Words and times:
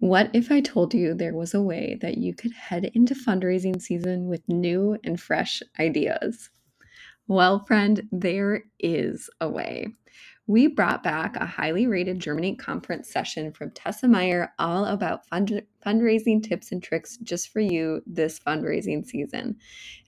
What 0.00 0.30
if 0.32 0.50
I 0.50 0.62
told 0.62 0.94
you 0.94 1.12
there 1.12 1.34
was 1.34 1.52
a 1.52 1.60
way 1.60 1.98
that 2.00 2.16
you 2.16 2.34
could 2.34 2.52
head 2.52 2.90
into 2.94 3.14
fundraising 3.14 3.82
season 3.82 4.28
with 4.28 4.48
new 4.48 4.96
and 5.04 5.20
fresh 5.20 5.62
ideas? 5.78 6.48
Well, 7.28 7.66
friend, 7.66 8.08
there 8.10 8.64
is 8.78 9.28
a 9.42 9.48
way. 9.50 9.88
We 10.46 10.68
brought 10.68 11.02
back 11.02 11.36
a 11.36 11.44
highly 11.44 11.86
rated 11.86 12.18
Germinate 12.18 12.58
conference 12.58 13.12
session 13.12 13.52
from 13.52 13.72
Tessa 13.72 14.08
Meyer 14.08 14.54
all 14.58 14.86
about 14.86 15.28
fund- 15.28 15.62
fundraising 15.86 16.42
tips 16.42 16.72
and 16.72 16.82
tricks 16.82 17.18
just 17.18 17.50
for 17.50 17.60
you 17.60 18.02
this 18.06 18.40
fundraising 18.40 19.04
season. 19.04 19.58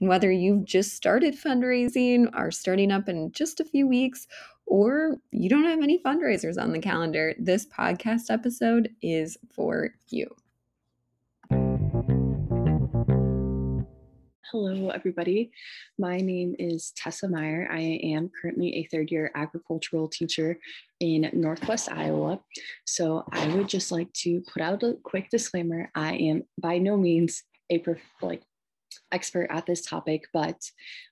And 0.01 0.09
whether 0.09 0.33
you've 0.33 0.65
just 0.65 0.97
started 0.97 1.35
fundraising, 1.35 2.31
are 2.33 2.51
starting 2.51 2.91
up 2.91 3.11
in 3.11 3.31
just 3.33 3.61
a 3.61 3.65
few 3.65 3.87
weeks, 3.87 4.27
or 4.73 5.19
you 5.33 5.51
don't 5.51 5.67
have 5.67 5.83
any 5.83 5.99
fundraisers 5.99 6.57
on 6.59 6.73
the 6.73 6.79
calendar, 6.79 7.35
this 7.39 7.67
podcast 7.67 8.31
episode 8.31 8.89
is 9.03 9.37
for 9.55 9.91
you. 10.09 10.35
Hello, 14.51 14.89
everybody. 14.89 15.51
My 15.99 16.17
name 16.17 16.57
is 16.59 16.95
Tessa 16.97 17.29
Meyer. 17.29 17.69
I 17.71 18.01
am 18.03 18.31
currently 18.41 18.77
a 18.77 18.89
third 18.91 19.11
year 19.11 19.31
agricultural 19.35 20.09
teacher 20.09 20.59
in 21.01 21.29
Northwest 21.35 21.93
Iowa. 21.93 22.41
So 22.87 23.25
I 23.31 23.49
would 23.49 23.69
just 23.69 23.93
like 23.93 24.11
to 24.25 24.41
put 24.51 24.63
out 24.63 24.83
a 24.83 24.97
quick 25.03 25.29
disclaimer. 25.29 25.91
I 25.95 26.15
am 26.15 26.45
by 26.59 26.79
no 26.79 26.97
means 26.97 27.43
a 27.71 27.85
like 28.23 28.41
expert 29.13 29.49
at 29.51 29.67
this 29.67 29.83
topic, 29.83 30.23
but 30.33 30.59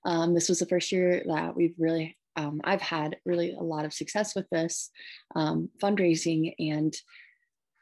um, 0.03 0.33
this 0.33 0.49
was 0.49 0.57
the 0.57 0.65
first 0.65 0.91
year 0.91 1.21
that 1.27 1.55
we've 1.55 1.75
really 1.77 2.17
um, 2.35 2.61
I've 2.63 2.81
had 2.81 3.17
really 3.25 3.51
a 3.53 3.63
lot 3.63 3.85
of 3.85 3.93
success 3.93 4.35
with 4.35 4.49
this 4.49 4.89
um, 5.35 5.69
fundraising. 5.81 6.53
And 6.59 6.93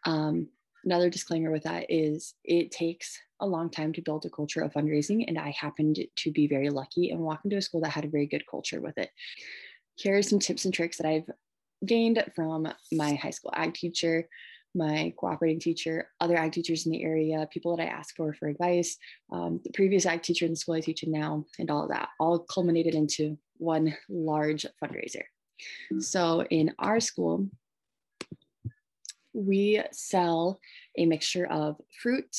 um, 0.05 0.47
another 0.83 1.09
disclaimer 1.09 1.51
with 1.51 1.63
that 1.63 1.85
is 1.89 2.33
it 2.43 2.71
takes 2.71 3.17
a 3.39 3.47
long 3.47 3.69
time 3.69 3.93
to 3.93 4.01
build 4.01 4.25
a 4.25 4.29
culture 4.29 4.61
of 4.61 4.73
fundraising. 4.73 5.25
And 5.27 5.37
I 5.37 5.51
happened 5.51 5.99
to 6.17 6.31
be 6.31 6.47
very 6.47 6.69
lucky 6.69 7.11
and 7.11 7.19
walk 7.19 7.41
into 7.43 7.57
a 7.57 7.61
school 7.61 7.81
that 7.81 7.91
had 7.91 8.05
a 8.05 8.09
very 8.09 8.27
good 8.27 8.43
culture 8.49 8.81
with 8.81 8.97
it. 8.97 9.09
Here 9.95 10.17
are 10.17 10.21
some 10.21 10.39
tips 10.39 10.65
and 10.65 10.73
tricks 10.73 10.97
that 10.97 11.07
I've 11.07 11.29
gained 11.85 12.23
from 12.35 12.67
my 12.91 13.15
high 13.15 13.29
school 13.29 13.51
ag 13.53 13.73
teacher, 13.73 14.27
my 14.75 15.13
cooperating 15.17 15.59
teacher, 15.59 16.09
other 16.19 16.37
ag 16.37 16.51
teachers 16.51 16.85
in 16.85 16.91
the 16.91 17.03
area, 17.03 17.47
people 17.51 17.75
that 17.75 17.83
I 17.83 17.87
asked 17.87 18.15
for 18.15 18.33
for 18.33 18.47
advice, 18.47 18.97
um, 19.31 19.59
the 19.63 19.71
previous 19.71 20.05
ag 20.05 20.21
teacher 20.21 20.45
in 20.45 20.51
the 20.51 20.57
school 20.57 20.75
I 20.75 20.81
teach 20.81 21.03
in 21.03 21.11
now, 21.11 21.45
and 21.57 21.71
all 21.71 21.83
of 21.83 21.89
that, 21.89 22.09
all 22.19 22.39
culminated 22.39 22.95
into 22.95 23.37
one 23.59 23.95
large 24.09 24.65
fundraiser. 24.81 25.23
So 25.99 26.43
in 26.49 26.73
our 26.79 26.99
school, 26.99 27.47
we 29.33 29.81
sell 29.91 30.59
a 30.97 31.05
mixture 31.05 31.45
of 31.47 31.79
fruit, 32.01 32.35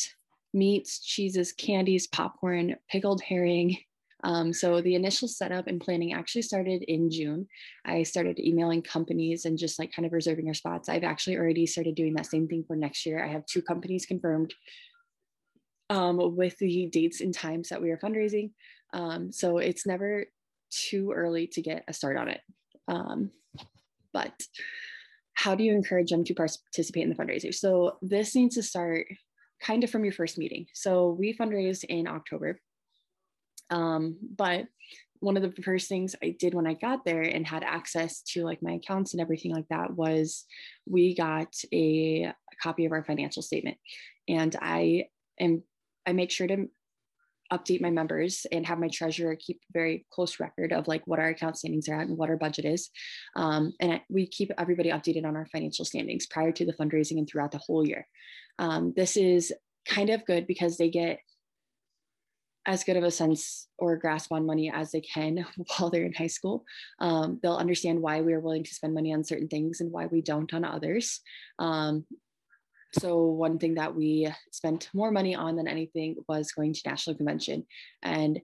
meats, 0.53 1.01
cheeses, 1.01 1.53
candies, 1.53 2.07
popcorn, 2.07 2.77
pickled 2.91 3.23
herring. 3.23 3.77
Um, 4.23 4.53
so 4.53 4.81
the 4.81 4.97
initial 4.97 5.29
setup 5.29 5.67
and 5.67 5.81
planning 5.81 6.13
actually 6.13 6.43
started 6.43 6.83
in 6.83 7.11
June. 7.11 7.47
I 7.85 8.03
started 8.03 8.39
emailing 8.39 8.83
companies 8.83 9.45
and 9.45 9.57
just 9.57 9.79
like 9.79 9.93
kind 9.93 10.05
of 10.05 10.13
reserving 10.13 10.49
our 10.49 10.55
spots. 10.55 10.89
I've 10.89 11.05
actually 11.05 11.39
already 11.39 11.67
started 11.67 11.95
doing 11.95 12.15
that 12.15 12.27
same 12.27 12.47
thing 12.47 12.65
for 12.67 12.77
next 12.77 13.07
year. 13.07 13.25
I 13.25 13.29
have 13.29 13.47
two 13.47 13.63
companies 13.63 14.05
confirmed 14.05 14.53
um, 15.89 16.37
with 16.37 16.59
the 16.59 16.87
dates 16.87 17.21
and 17.21 17.33
times 17.33 17.69
that 17.69 17.81
we 17.81 17.91
are 17.91 17.99
fundraising. 17.99 18.51
Um, 18.93 19.33
so 19.33 19.59
it's 19.59 19.87
never 19.87 20.27
too 20.71 21.13
early 21.13 21.47
to 21.49 21.63
get 21.63 21.85
a 21.89 21.93
start 21.93 22.17
on 22.17 22.29
it. 22.29 22.41
Um, 22.89 23.31
but 24.13 24.33
how 25.35 25.55
do 25.55 25.65
you 25.65 25.75
encourage 25.75 26.11
them 26.11 26.25
to 26.25 26.35
participate 26.35 27.05
in 27.05 27.09
the 27.09 27.15
fundraiser? 27.15 27.55
So 27.55 27.97
this 28.03 28.35
needs 28.35 28.57
to 28.57 28.63
start 28.63 29.07
kind 29.63 29.85
of 29.85 29.91
from 29.91 30.05
your 30.05 30.13
first 30.13 30.39
meeting. 30.39 30.67
So 30.75 31.17
we 31.19 31.35
fundraised 31.35 31.85
in 31.85 32.07
October. 32.07 32.59
Um, 33.71 34.17
but 34.37 34.67
one 35.21 35.37
of 35.37 35.43
the 35.43 35.63
first 35.63 35.89
things 35.89 36.17
I 36.23 36.35
did 36.39 36.55
when 36.55 36.67
I 36.67 36.75
got 36.75 37.05
there 37.05 37.23
and 37.23 37.47
had 37.47 37.63
access 37.63 38.23
to 38.33 38.43
like 38.43 38.63
my 38.63 38.73
accounts 38.73 39.13
and 39.13 39.21
everything 39.21 39.53
like 39.55 39.69
that 39.69 39.95
was 39.95 40.45
we 40.87 41.15
got 41.15 41.55
a 41.73 42.33
copy 42.63 42.87
of 42.87 42.93
our 42.93 43.05
financial 43.05 43.43
statement. 43.43 43.77
And 44.29 44.57
I 44.61 45.05
am 45.39 45.63
I 46.07 46.13
make 46.13 46.31
sure 46.31 46.47
to 46.47 46.67
update 47.53 47.81
my 47.81 47.91
members 47.91 48.47
and 48.53 48.67
have 48.67 48.79
my 48.79 48.89
treasurer 48.89 49.37
keep 49.37 49.61
very 49.73 50.07
close 50.11 50.41
record 50.41 50.73
of 50.73 50.89
like 50.89 51.03
what 51.07 51.19
our 51.19 51.29
account 51.29 51.57
standings 51.59 51.89
are 51.89 52.01
at 52.01 52.07
and 52.07 52.17
what 52.17 52.31
our 52.31 52.37
budget 52.37 52.65
is. 52.65 52.91
Um, 53.37 53.73
and 53.81 54.01
we 54.09 54.27
keep 54.27 54.51
everybody 54.59 54.91
updated 54.91 55.25
on 55.25 55.37
our 55.37 55.47
financial 55.47 55.85
standings 55.85 56.27
prior 56.27 56.53
to 56.53 56.65
the 56.65 56.73
fundraising 56.75 57.19
and 57.19 57.29
throughout 57.29 57.53
the 57.53 57.59
whole 57.59 57.87
year. 57.87 58.07
Um, 58.59 58.93
this 58.97 59.17
is 59.17 59.53
kind 59.87 60.11
of 60.11 60.25
good 60.27 60.47
because 60.47 60.77
they 60.77 60.91
get 60.91 61.21
as 62.67 62.85
good 62.85 62.97
of 62.97 63.05
a 63.05 63.11
sense 63.11 63.69
or 63.79 63.97
grasp 63.97 64.33
on 64.33 64.45
money 64.47 64.71
as 64.73 64.91
they 64.91 65.01
can 65.01 65.47
while 65.79 65.91
they're 65.91 66.05
in 66.05 66.13
high 66.13 66.27
school. 66.27 66.65
Um, 67.01 67.41
they'll 67.43 67.57
understand 67.57 68.01
why 68.01 68.21
we 68.21 68.33
are 68.33 68.41
willing 68.41 68.65
to 68.65 68.75
spend 68.75 68.95
money 68.95 69.13
on 69.15 69.25
certain 69.25 69.49
things 69.49 69.81
and 69.81 69.91
why 69.91 70.07
we 70.07 70.21
don't 70.21 70.53
on 70.53 70.65
others. 70.65 71.21
Um, 71.59 72.05
so 72.99 73.25
one 73.25 73.59
thing 73.59 73.75
that 73.75 73.95
we 73.95 74.33
spent 74.51 74.91
more 74.93 75.11
money 75.11 75.35
on 75.35 75.57
than 75.57 75.69
anything 75.69 76.17
was 76.29 76.53
going 76.53 76.73
to 76.73 76.81
national 76.85 77.17
convention. 77.17 77.67
And 78.03 78.41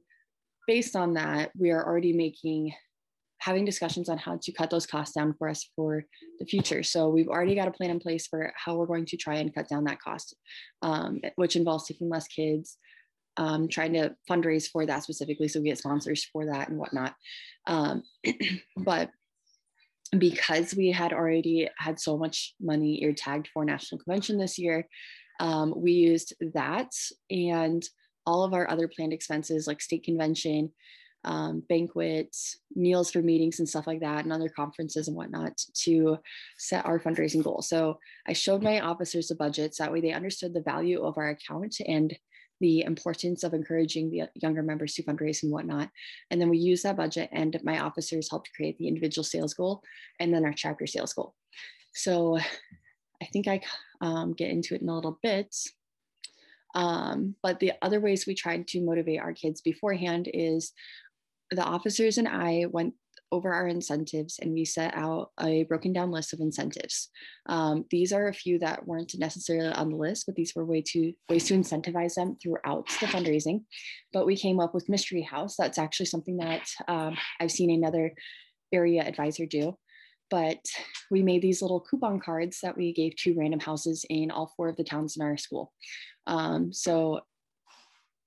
based 0.67 0.97
on 0.97 1.15
that 1.15 1.51
we 1.57 1.71
are 1.71 1.85
already 1.85 2.13
making 2.13 2.73
having 3.39 3.65
discussions 3.65 4.09
on 4.09 4.19
how 4.19 4.39
to 4.43 4.53
cut 4.53 4.71
those 4.71 4.87
costs 4.87 5.15
down 5.15 5.35
for 5.39 5.49
us 5.49 5.69
for 5.77 6.05
the 6.41 6.47
future. 6.47 6.83
So 6.83 7.09
we've 7.09 7.29
already 7.29 7.55
got 7.55 7.69
a 7.69 7.71
plan 7.71 7.91
in 7.91 8.01
place 8.01 8.27
for 8.27 8.53
how 8.57 8.75
we're 8.77 8.87
going 8.87 9.07
to 9.07 9.17
try 9.17 9.37
and 9.37 9.55
cut 9.55 9.69
down 9.69 9.85
that 9.85 10.01
cost 10.01 10.35
um, 10.83 11.21
which 11.37 11.55
involves 11.55 11.87
taking 11.87 12.09
less 12.09 12.27
kids 12.27 12.79
um, 13.37 13.69
trying 13.69 13.93
to 13.95 14.15
fundraise 14.29 14.69
for 14.69 14.87
that 14.87 15.03
specifically. 15.03 15.49
So 15.49 15.61
we 15.61 15.69
get 15.69 15.79
sponsors 15.79 16.25
for 16.25 16.47
that 16.47 16.69
and 16.69 16.79
whatnot. 16.79 17.15
Um, 17.67 18.03
but 18.77 19.11
because 20.19 20.75
we 20.75 20.91
had 20.91 21.13
already 21.13 21.69
had 21.79 21.99
so 21.99 22.17
much 22.17 22.55
money 22.61 23.03
ear 23.03 23.13
tagged 23.13 23.49
for 23.53 23.65
national 23.65 24.01
convention 24.01 24.39
this 24.39 24.59
year 24.59 24.87
um, 25.41 25.75
we 25.77 25.93
used 25.93 26.35
that 26.55 26.91
and 27.31 27.85
all 28.27 28.43
of 28.43 28.55
our 28.55 28.69
other 28.71 28.89
planned 28.89 29.13
expenses 29.13 29.67
like 29.67 29.81
state 29.81 30.05
convention 30.05 30.73
um, 31.25 31.63
banquets 31.69 32.59
meals 32.75 33.11
for 33.11 33.21
meetings 33.21 33.59
and 33.59 33.69
stuff 33.69 33.87
like 33.87 34.01
that 34.01 34.25
and 34.25 34.33
other 34.33 34.49
conferences 34.49 35.09
and 35.09 35.17
whatnot 35.17 35.53
to 35.75 36.19
set 36.57 36.87
our 36.87 37.01
fundraising 37.01 37.43
goal. 37.43 37.63
So 37.63 37.99
i 38.29 38.33
showed 38.33 38.63
my 38.63 38.81
officers 38.81 39.29
the 39.29 39.35
budgets 39.35 39.79
that 39.79 39.93
way 39.93 40.01
they 40.01 40.13
understood 40.13 40.55
the 40.55 40.63
value 40.63 41.03
of 41.03 41.19
our 41.19 41.31
account 41.31 41.77
and 41.87 42.17
the 42.61 42.83
importance 42.83 43.43
of 43.43 43.55
encouraging 43.55 44.11
the 44.11 44.23
younger 44.35 44.63
members 44.63 44.95
to 44.95 45.03
fundraise 45.03 45.43
and 45.43 45.53
whatnot. 45.53 45.91
And 46.31 46.41
then 46.41 46.49
we 46.49 46.59
use 46.59 46.83
that 46.83 46.97
budget 46.97 47.29
and 47.33 47.59
my 47.63 47.81
officers 47.81 48.31
helped 48.31 48.53
create 48.55 48.79
the 48.79 48.89
individual 48.89 49.25
sales 49.25 49.55
goal 49.55 49.83
and 50.21 50.33
then 50.33 50.45
our 50.45 50.55
chapter 50.55 50.87
sales 50.87 51.13
goal. 51.13 51.35
So 51.93 52.39
I 53.23 53.27
think 53.33 53.49
I 53.49 53.61
um, 54.01 54.33
get 54.33 54.51
into 54.51 54.75
it 54.75 54.83
in 54.83 54.89
a 54.89 54.95
little 54.95 55.19
bit. 55.23 55.55
Um, 56.75 57.35
but 57.43 57.59
the 57.59 57.73
other 57.81 58.01
ways 58.01 58.27
we 58.27 58.35
tried 58.35 58.69
to 58.69 58.83
motivate 58.83 59.21
our 59.21 59.33
kids 59.33 59.61
beforehand 59.63 60.29
is 60.33 60.73
the 61.51 61.63
officers 61.63 62.19
and 62.19 62.29
I 62.29 62.67
went 62.71 62.95
over 63.33 63.53
our 63.53 63.67
incentives 63.67 64.39
and 64.41 64.53
we 64.53 64.65
set 64.65 64.95
out 64.95 65.31
a 65.41 65.65
broken 65.65 65.93
down 65.93 66.11
list 66.11 66.33
of 66.33 66.41
incentives. 66.41 67.11
Um, 67.47 67.85
these 67.91 68.13
are 68.13 68.29
a 68.29 68.35
few 68.35 68.59
that 68.61 68.87
weren't 68.87 69.15
necessarily 69.19 69.73
on 69.73 69.91
the 69.91 69.97
list, 69.97 70.27
but 70.27 70.37
these 70.37 70.53
were 70.55 70.65
way 70.65 70.83
to, 70.89 71.13
ways 71.29 71.45
to 71.49 71.55
incentivize 71.55 72.15
them 72.15 72.37
throughout 72.41 72.87
the 73.01 73.07
fundraising. 73.07 73.65
But 74.13 74.27
we 74.27 74.37
came 74.37 74.61
up 74.61 74.75
with 74.75 74.89
Mystery 74.89 75.23
House. 75.23 75.57
That's 75.57 75.79
actually 75.79 76.07
something 76.07 76.37
that 76.39 76.69
um, 76.89 77.17
I've 77.41 77.51
seen 77.51 77.71
another 77.71 78.13
area 78.73 79.03
advisor 79.03 79.47
do. 79.47 79.77
But 80.29 80.59
we 81.11 81.23
made 81.23 81.43
these 81.43 81.63
little 81.63 81.81
coupon 81.81 82.19
cards 82.21 82.59
that 82.63 82.77
we 82.77 82.93
gave 82.93 83.15
to 83.17 83.35
random 83.39 83.61
houses 83.61 84.05
in 84.11 84.31
all 84.31 84.53
four 84.57 84.69
of 84.69 84.77
the 84.77 84.85
towns 84.85 85.17
in 85.17 85.23
our 85.23 85.37
school. 85.37 85.73
Um, 86.27 86.73
so 86.73 87.21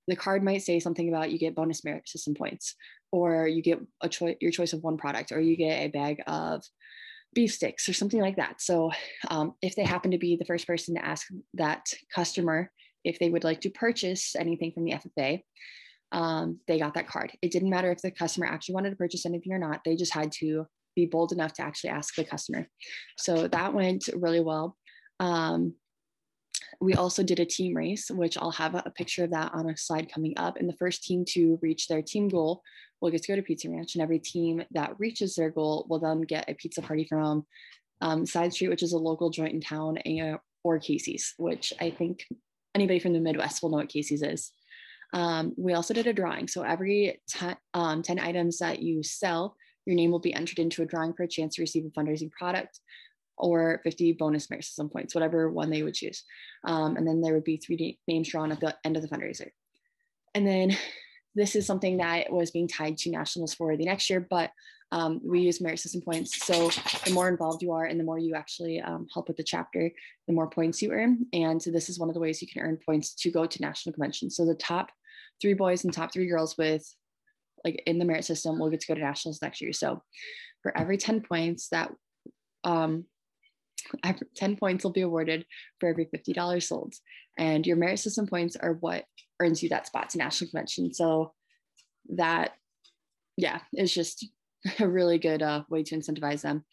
the 0.09 0.15
card 0.15 0.43
might 0.43 0.63
say 0.63 0.79
something 0.79 1.09
about 1.09 1.31
you 1.31 1.39
get 1.39 1.55
bonus 1.55 1.83
merit 1.83 2.07
system 2.07 2.33
points 2.33 2.75
or 3.11 3.47
you 3.47 3.61
get 3.61 3.79
a 4.01 4.09
choice 4.09 4.35
your 4.41 4.51
choice 4.51 4.73
of 4.73 4.83
one 4.83 4.97
product 4.97 5.31
or 5.31 5.39
you 5.39 5.55
get 5.55 5.79
a 5.79 5.87
bag 5.87 6.21
of 6.27 6.63
beef 7.33 7.53
sticks 7.53 7.87
or 7.87 7.93
something 7.93 8.19
like 8.19 8.37
that. 8.37 8.59
So 8.61 8.91
um, 9.29 9.53
if 9.61 9.75
they 9.75 9.83
happen 9.83 10.11
to 10.11 10.17
be 10.17 10.35
the 10.35 10.45
first 10.45 10.65
person 10.65 10.95
to 10.95 11.05
ask 11.05 11.27
that 11.53 11.93
customer 12.13 12.71
if 13.03 13.19
they 13.19 13.29
would 13.29 13.43
like 13.43 13.61
to 13.61 13.69
purchase 13.69 14.35
anything 14.35 14.71
from 14.73 14.83
the 14.83 14.91
ffa 14.91 15.41
um, 16.11 16.59
they 16.67 16.79
got 16.79 16.95
that 16.95 17.07
card. 17.07 17.31
It 17.41 17.51
didn't 17.51 17.69
matter 17.69 17.91
if 17.91 18.01
the 18.01 18.11
customer 18.11 18.47
actually 18.47 18.75
wanted 18.75 18.89
to 18.91 18.95
purchase 18.95 19.25
anything 19.25 19.53
or 19.53 19.59
not. 19.59 19.81
They 19.85 19.95
just 19.95 20.13
had 20.13 20.31
to 20.39 20.65
be 20.95 21.05
bold 21.05 21.31
enough 21.31 21.53
to 21.53 21.61
actually 21.61 21.91
ask 21.91 22.15
the 22.15 22.23
customer. 22.23 22.67
So 23.17 23.47
that 23.47 23.73
went 23.73 24.09
really 24.13 24.41
well. 24.41 24.75
Um, 25.19 25.75
we 26.79 26.93
also 26.93 27.23
did 27.23 27.39
a 27.39 27.45
team 27.45 27.75
race, 27.75 28.09
which 28.09 28.37
I'll 28.37 28.51
have 28.51 28.75
a, 28.75 28.91
picture 28.95 29.23
of 29.23 29.31
that 29.31 29.53
on 29.53 29.69
a 29.69 29.77
slide 29.77 30.11
coming 30.11 30.33
up. 30.37 30.57
And 30.57 30.67
the 30.67 30.75
first 30.77 31.03
team 31.03 31.23
to 31.29 31.59
reach 31.61 31.87
their 31.87 32.01
team 32.01 32.27
goal 32.27 32.61
will 33.01 33.11
get 33.11 33.23
to 33.23 33.27
go 33.31 33.35
to 33.35 33.41
Pizza 33.41 33.69
Ranch, 33.69 33.95
and 33.95 34.01
every 34.01 34.19
team 34.19 34.63
that 34.71 34.99
reaches 34.99 35.35
their 35.35 35.49
goal 35.49 35.85
will 35.89 35.99
then 35.99 36.21
get 36.21 36.49
a 36.49 36.53
pizza 36.53 36.81
party 36.81 37.05
from 37.05 37.45
um, 38.01 38.25
Side 38.25 38.53
Street, 38.53 38.69
which 38.69 38.83
is 38.83 38.93
a 38.93 38.97
local 38.97 39.29
joint 39.29 39.53
in 39.53 39.61
town, 39.61 39.97
and, 39.99 40.37
or 40.63 40.79
Casey's, 40.79 41.33
which 41.37 41.73
I 41.79 41.91
think 41.91 42.25
anybody 42.75 42.99
from 42.99 43.13
the 43.13 43.19
Midwest 43.19 43.61
will 43.61 43.69
know 43.69 43.77
what 43.77 43.89
Casey's 43.89 44.21
is. 44.21 44.51
Um, 45.13 45.53
we 45.57 45.73
also 45.73 45.93
did 45.93 46.07
a 46.07 46.13
drawing. 46.13 46.47
So 46.47 46.61
every 46.61 47.21
ten, 47.27 47.55
um, 47.73 48.03
10 48.03 48.19
items 48.19 48.59
that 48.59 48.81
you 48.81 49.01
sell, 49.01 49.55
your 49.85 49.95
name 49.95 50.11
will 50.11 50.19
be 50.19 50.33
entered 50.33 50.59
into 50.59 50.83
a 50.83 50.85
drawing 50.85 51.13
for 51.13 51.23
a 51.23 51.27
chance 51.27 51.55
to 51.55 51.61
receive 51.61 51.85
a 51.85 51.99
fundraising 51.99 52.31
product 52.31 52.79
or 53.39 53.81
50 53.83 54.13
bonus 54.13 54.49
merit 54.49 54.65
system 54.65 54.89
points, 54.89 55.15
whatever 55.15 55.49
one 55.49 55.69
they 55.69 55.83
would 55.83 55.93
choose. 55.93 56.23
Um, 56.65 56.97
and 56.97 57.07
then 57.07 57.21
there 57.21 57.33
would 57.33 57.43
be 57.43 57.57
three 57.57 57.99
names 58.07 58.29
drawn 58.29 58.51
at 58.51 58.59
the 58.59 58.75
end 58.83 58.97
of 58.97 59.01
the 59.01 59.07
fundraiser. 59.07 59.49
And 60.35 60.45
then 60.45 60.77
this 61.35 61.55
is 61.55 61.65
something 61.65 61.97
that 61.97 62.31
was 62.31 62.51
being 62.51 62.67
tied 62.67 62.97
to 62.97 63.11
nationals 63.11 63.53
for 63.53 63.77
the 63.77 63.85
next 63.85 64.09
year, 64.09 64.25
but 64.29 64.51
um, 64.91 65.21
we 65.23 65.41
use 65.41 65.61
merit 65.61 65.79
system 65.79 66.01
points. 66.01 66.45
So 66.45 66.69
the 67.05 67.13
more 67.13 67.29
involved 67.29 67.61
you 67.61 67.71
are 67.71 67.85
and 67.85 67.99
the 67.99 68.03
more 68.03 68.17
you 68.17 68.33
actually 68.33 68.81
um, 68.81 69.07
help 69.13 69.27
with 69.27 69.37
the 69.37 69.43
chapter, 69.43 69.91
the 70.27 70.33
more 70.33 70.49
points 70.49 70.81
you 70.81 70.91
earn. 70.91 71.27
And 71.31 71.61
so 71.61 71.69
this 71.69 71.89
is 71.89 71.99
one 71.99 72.09
of 72.09 72.15
the 72.15 72.19
ways 72.19 72.41
you 72.41 72.47
can 72.47 72.63
earn 72.63 72.79
points 72.83 73.13
to 73.15 73.31
go 73.31 73.45
to 73.45 73.61
national 73.61 73.93
convention. 73.93 74.31
So 74.31 74.45
the 74.45 74.55
top 74.55 74.89
three 75.39 75.53
boys 75.53 75.83
and 75.83 75.93
top 75.93 76.11
three 76.11 76.27
girls 76.27 76.57
with 76.57 76.83
like 77.63 77.83
in 77.85 77.99
the 77.99 78.05
merit 78.05 78.25
system 78.25 78.57
will 78.57 78.69
get 78.69 78.79
to 78.79 78.87
go 78.87 78.95
to 78.95 79.01
nationals 79.01 79.41
next 79.41 79.61
year. 79.61 79.73
So 79.73 80.01
for 80.63 80.75
every 80.77 80.97
10 80.97 81.21
points 81.21 81.69
that 81.69 81.91
um, 82.63 83.05
10 84.35 84.55
points 84.57 84.83
will 84.83 84.91
be 84.91 85.01
awarded 85.01 85.45
for 85.79 85.89
every 85.89 86.05
$50 86.05 86.63
sold. 86.63 86.93
And 87.37 87.65
your 87.65 87.77
merit 87.77 87.99
system 87.99 88.27
points 88.27 88.55
are 88.55 88.73
what 88.73 89.05
earns 89.39 89.63
you 89.63 89.69
that 89.69 89.87
spot 89.87 90.09
to 90.11 90.17
national 90.17 90.49
convention. 90.49 90.93
So 90.93 91.33
that, 92.15 92.51
yeah, 93.37 93.59
is 93.73 93.93
just 93.93 94.27
a 94.79 94.87
really 94.87 95.17
good 95.17 95.41
uh, 95.41 95.63
way 95.69 95.83
to 95.83 95.95
incentivize 95.95 96.41
them. 96.41 96.65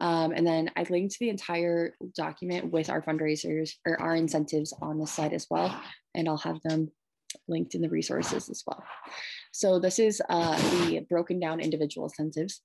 Um, 0.00 0.32
and 0.32 0.46
then 0.46 0.70
I 0.76 0.84
linked 0.88 1.18
the 1.18 1.28
entire 1.28 1.94
document 2.16 2.72
with 2.72 2.90
our 2.90 3.02
fundraisers 3.02 3.70
or 3.86 4.00
our 4.00 4.16
incentives 4.16 4.72
on 4.82 4.98
the 4.98 5.06
site 5.06 5.32
as 5.32 5.46
well. 5.48 5.80
And 6.14 6.28
I'll 6.28 6.38
have 6.38 6.60
them 6.62 6.90
linked 7.48 7.74
in 7.74 7.82
the 7.82 7.88
resources 7.88 8.48
as 8.48 8.62
well. 8.66 8.82
So 9.52 9.78
this 9.78 9.98
is 9.98 10.20
uh, 10.28 10.56
the 10.86 11.06
broken 11.08 11.38
down 11.38 11.60
individual 11.60 12.06
incentives. 12.06 12.62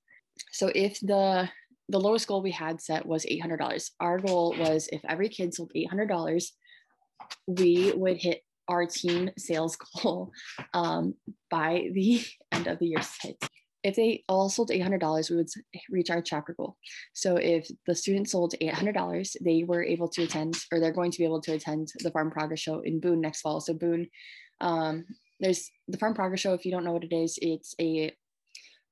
So 0.52 0.70
if 0.74 0.98
the 1.00 1.48
the 1.88 2.00
lowest 2.00 2.26
goal 2.26 2.42
we 2.42 2.50
had 2.50 2.80
set 2.80 3.06
was 3.06 3.24
$800. 3.24 3.90
Our 4.00 4.18
goal 4.18 4.54
was 4.58 4.88
if 4.92 5.02
every 5.08 5.28
kid 5.28 5.54
sold 5.54 5.72
$800, 5.74 6.46
we 7.46 7.92
would 7.92 8.18
hit 8.18 8.42
our 8.68 8.86
team 8.86 9.30
sales 9.38 9.76
goal 9.76 10.30
um, 10.74 11.14
by 11.50 11.88
the 11.92 12.22
end 12.52 12.66
of 12.66 12.78
the 12.78 12.88
year. 12.88 13.00
If 13.84 13.96
they 13.96 14.24
all 14.28 14.48
sold 14.48 14.70
$800, 14.70 15.30
we 15.30 15.36
would 15.36 15.48
reach 15.88 16.10
our 16.10 16.20
chapter 16.20 16.52
goal. 16.52 16.76
So 17.14 17.36
if 17.36 17.68
the 17.86 17.94
students 17.94 18.32
sold 18.32 18.54
$800, 18.60 19.36
they 19.42 19.64
were 19.64 19.82
able 19.82 20.08
to 20.08 20.24
attend, 20.24 20.56
or 20.72 20.80
they're 20.80 20.92
going 20.92 21.12
to 21.12 21.18
be 21.18 21.24
able 21.24 21.40
to 21.42 21.54
attend 21.54 21.88
the 22.00 22.10
Farm 22.10 22.30
Progress 22.30 22.60
Show 22.60 22.80
in 22.80 23.00
Boone 23.00 23.20
next 23.20 23.40
fall. 23.40 23.60
So 23.60 23.74
Boone, 23.74 24.08
um, 24.60 25.04
there's 25.40 25.70
the 25.86 25.96
Farm 25.96 26.14
Progress 26.14 26.40
Show. 26.40 26.54
If 26.54 26.66
you 26.66 26.72
don't 26.72 26.84
know 26.84 26.92
what 26.92 27.04
it 27.04 27.14
is, 27.14 27.38
it's 27.40 27.74
a 27.80 28.12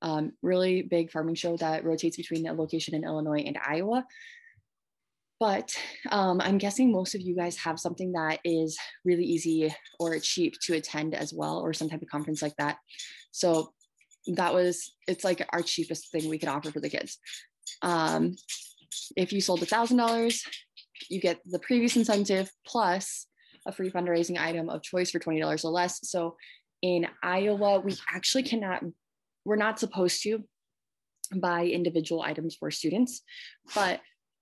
um, 0.02 0.32
really 0.43 0.82
big 0.82 1.10
farming 1.10 1.34
show 1.34 1.56
that 1.56 1.84
rotates 1.84 2.16
between 2.16 2.46
a 2.46 2.52
location 2.52 2.94
in 2.94 3.04
Illinois 3.04 3.44
and 3.46 3.58
Iowa. 3.66 4.04
But 5.38 5.76
um, 6.10 6.40
I'm 6.40 6.58
guessing 6.58 6.90
most 6.90 7.14
of 7.14 7.20
you 7.20 7.37
guys 7.37 7.58
have 7.58 7.78
something 7.78 8.12
that 8.12 8.40
is 8.44 8.78
really 9.04 9.25
easy 9.25 9.75
or 10.00 10.19
cheap 10.19 10.54
to 10.62 10.75
attend 10.75 11.14
as 11.14 11.34
well, 11.34 11.58
or 11.58 11.75
some 11.75 11.90
type 11.90 12.00
of 12.00 12.08
conference 12.08 12.40
like 12.40 12.56
that. 12.56 12.78
So 13.32 13.72
that 14.28 14.54
was, 14.54 14.94
it's 15.06 15.25
like 15.25 15.46
our 15.50 15.62
cheapest 15.62 16.10
thing 16.10 16.28
we 16.28 16.38
could 16.38 16.48
offer 16.48 16.70
for 16.70 16.81
the 16.81 16.88
kids. 16.88 17.19
Um, 17.82 18.34
if 19.16 19.32
you 19.32 19.43
sold 19.43 19.62
a 19.62 19.66
$1,000, 19.66 20.40
you 21.10 21.20
get 21.20 21.40
the 21.44 21.58
previous 21.58 21.96
incentive 21.96 22.50
plus 22.66 23.26
a 23.66 23.72
free 23.72 23.90
fundraising 23.90 24.38
item 24.40 24.70
of 24.70 24.82
choice 24.82 25.10
for 25.10 25.19
$20 25.19 25.64
or 25.64 25.70
less. 25.70 26.00
So 26.08 26.37
in 26.82 27.06
Iowa, 27.22 27.81
we 27.81 27.94
actually 28.14 28.44
cannot 28.44 28.82
we're 29.46 29.56
not 29.56 29.78
supposed 29.78 30.22
to 30.25 30.44
buy 31.37 31.66
individual 31.66 32.20
items 32.20 32.56
for 32.56 32.70
students, 32.70 33.22
but 33.75 34.00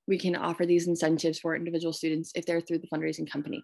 we 0.09 0.19
can 0.19 0.35
offer 0.35 0.67
these 0.67 0.89
incentives 0.89 1.39
for 1.39 1.55
individual 1.55 1.93
students 1.93 2.33
if 2.35 2.45
they're 2.45 2.61
through 2.61 2.79
the 2.79 2.89
fundraising 2.89 3.31
company. 3.31 3.63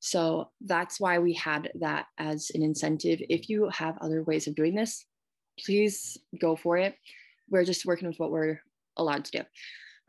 So 0.00 0.50
that's 0.60 0.98
why 0.98 1.18
we 1.18 1.32
had 1.32 1.70
that 1.80 2.06
as 2.18 2.50
an 2.54 2.62
incentive. 2.62 3.20
If 3.28 3.48
you 3.48 3.68
have 3.72 3.98
other 4.00 4.22
ways 4.22 4.46
of 4.46 4.54
doing 4.54 4.74
this, 4.74 5.04
please 5.64 6.16
go 6.40 6.56
for 6.56 6.76
it. 6.76 6.94
We're 7.50 7.64
just 7.64 7.86
working 7.86 8.08
with 8.08 8.18
what 8.18 8.30
we're 8.30 8.60
allowed 8.96 9.24
to 9.26 9.38
do. 9.38 9.42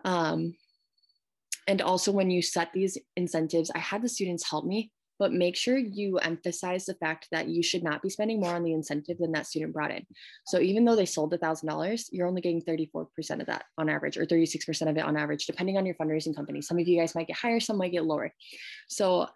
Um, 0.06 0.56
and 1.68 1.82
also, 1.82 2.12
when 2.12 2.32
you 2.32 2.42
set 2.42 2.72
these 2.74 2.98
incentives, 3.16 3.70
I 3.76 3.80
had 3.80 4.02
the 4.02 4.10
students 4.10 4.50
help 4.50 4.66
me 4.66 4.92
but 5.20 5.34
make 5.34 5.56
sure 5.56 5.78
you 5.78 6.18
emphasize 6.20 6.86
the 6.86 6.94
fact 6.96 7.28
that 7.32 7.48
you 7.48 7.64
should 7.64 7.84
not 7.84 8.02
be 8.02 8.10
spending 8.10 8.40
more 8.40 8.54
on 8.54 8.64
the 8.64 8.74
incentive 8.74 9.18
than 9.18 9.32
that 9.32 9.48
student 9.48 9.74
brought 9.74 9.92
in. 9.92 10.06
So 10.46 10.60
even 10.60 10.86
though 10.86 10.96
they 10.96 11.06
sold 11.06 11.34
a 11.34 11.38
thousand 11.38 11.68
dollars, 11.70 12.10
you're 12.12 12.28
only 12.28 12.42
getting 12.42 12.62
34% 12.62 13.08
of 13.40 13.48
that 13.48 13.66
on 13.78 13.90
average, 13.90 14.18
or 14.18 14.26
36% 14.26 14.90
of 14.90 14.98
it 14.98 15.04
on 15.04 15.18
average, 15.18 15.46
depending 15.46 15.78
on 15.78 15.86
your 15.86 15.96
fundraising 15.96 16.36
company. 16.36 16.62
Some 16.62 16.80
of 16.80 16.88
you 16.88 17.00
guys 17.00 17.16
might 17.16 17.28
get 17.28 17.38
higher, 17.38 17.60
some 17.60 17.78
might 17.78 17.92
get 17.92 18.06
lower. 18.06 18.34
So 18.88 19.28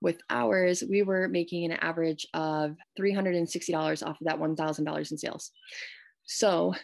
with 0.00 0.20
ours, 0.30 0.82
we 0.88 1.02
were 1.02 1.28
making 1.28 1.64
an 1.64 1.72
average 1.72 2.26
of 2.34 2.76
$360 2.98 4.06
off 4.06 4.20
of 4.20 4.26
that 4.26 4.38
$1,000 4.38 5.10
in 5.10 5.18
sales. 5.18 5.50
So 6.24 6.74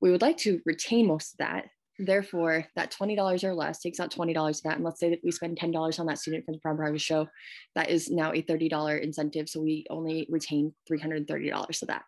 we 0.00 0.10
would 0.10 0.22
like 0.22 0.38
to 0.38 0.60
retain 0.64 1.06
most 1.06 1.34
of 1.34 1.38
that 1.38 1.66
Therefore, 2.02 2.64
that 2.76 2.94
$20 2.98 3.44
or 3.44 3.54
less 3.54 3.80
takes 3.80 4.00
out 4.00 4.10
$20 4.10 4.48
of 4.48 4.62
that. 4.62 4.76
And 4.76 4.84
let's 4.84 4.98
say 4.98 5.10
that 5.10 5.20
we 5.22 5.30
spend 5.30 5.58
$10 5.58 6.00
on 6.00 6.06
that 6.06 6.18
student 6.18 6.46
for 6.46 6.52
the 6.52 6.60
Farm 6.60 6.78
Progress 6.78 7.02
Show. 7.02 7.28
That 7.74 7.90
is 7.90 8.10
now 8.10 8.32
a 8.32 8.42
$30 8.42 9.02
incentive. 9.02 9.50
So 9.50 9.60
we 9.60 9.84
only 9.90 10.26
retain 10.30 10.72
$330 10.90 11.82
of 11.82 11.88
that. 11.88 12.02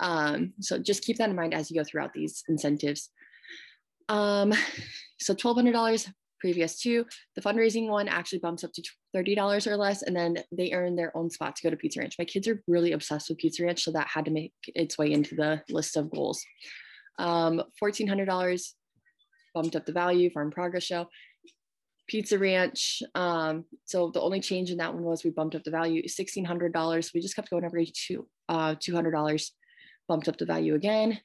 Um, 0.00 0.54
so 0.60 0.78
just 0.78 1.02
keep 1.02 1.18
that 1.18 1.28
in 1.28 1.36
mind 1.36 1.52
as 1.52 1.70
you 1.70 1.76
go 1.76 1.84
throughout 1.84 2.14
these 2.14 2.42
incentives. 2.48 3.10
Um, 4.08 4.54
so 5.20 5.34
$1,200 5.34 6.08
previous 6.40 6.80
to 6.80 7.04
the 7.36 7.42
fundraising 7.42 7.88
one 7.88 8.08
actually 8.08 8.38
bumps 8.38 8.64
up 8.64 8.72
to 8.72 8.82
$30 9.14 9.66
or 9.66 9.76
less. 9.76 10.00
And 10.00 10.16
then 10.16 10.38
they 10.50 10.72
earn 10.72 10.96
their 10.96 11.14
own 11.14 11.28
spot 11.28 11.56
to 11.56 11.62
go 11.62 11.68
to 11.68 11.76
Pizza 11.76 12.00
Ranch. 12.00 12.14
My 12.18 12.24
kids 12.24 12.48
are 12.48 12.62
really 12.66 12.92
obsessed 12.92 13.28
with 13.28 13.36
Pizza 13.36 13.64
Ranch. 13.64 13.82
So 13.82 13.92
that 13.92 14.08
had 14.08 14.24
to 14.24 14.30
make 14.30 14.54
its 14.68 14.96
way 14.96 15.12
into 15.12 15.34
the 15.34 15.62
list 15.68 15.98
of 15.98 16.10
goals. 16.10 16.42
Um, 17.18 17.62
$1,400 17.82 18.72
bumped 19.54 19.76
up 19.76 19.86
the 19.86 19.92
value, 19.92 20.30
Farm 20.30 20.50
Progress 20.50 20.84
Show. 20.84 21.06
Pizza 22.10 22.38
Ranch. 22.38 23.04
Um, 23.14 23.64
so 23.84 24.10
the 24.10 24.20
only 24.20 24.40
change 24.40 24.72
in 24.72 24.78
that 24.78 24.92
one 24.92 25.04
was 25.04 25.22
we 25.22 25.30
bumped 25.30 25.54
up 25.54 25.62
the 25.62 25.70
value 25.70 26.02
$1,600. 26.02 27.14
We 27.14 27.20
just 27.20 27.36
kept 27.36 27.50
going 27.50 27.64
every 27.64 27.86
two, 27.86 28.26
uh, 28.48 28.74
$200, 28.74 29.50
bumped 30.08 30.28
up 30.28 30.36
the 30.36 30.44
value 30.44 30.74
again. 30.74 31.20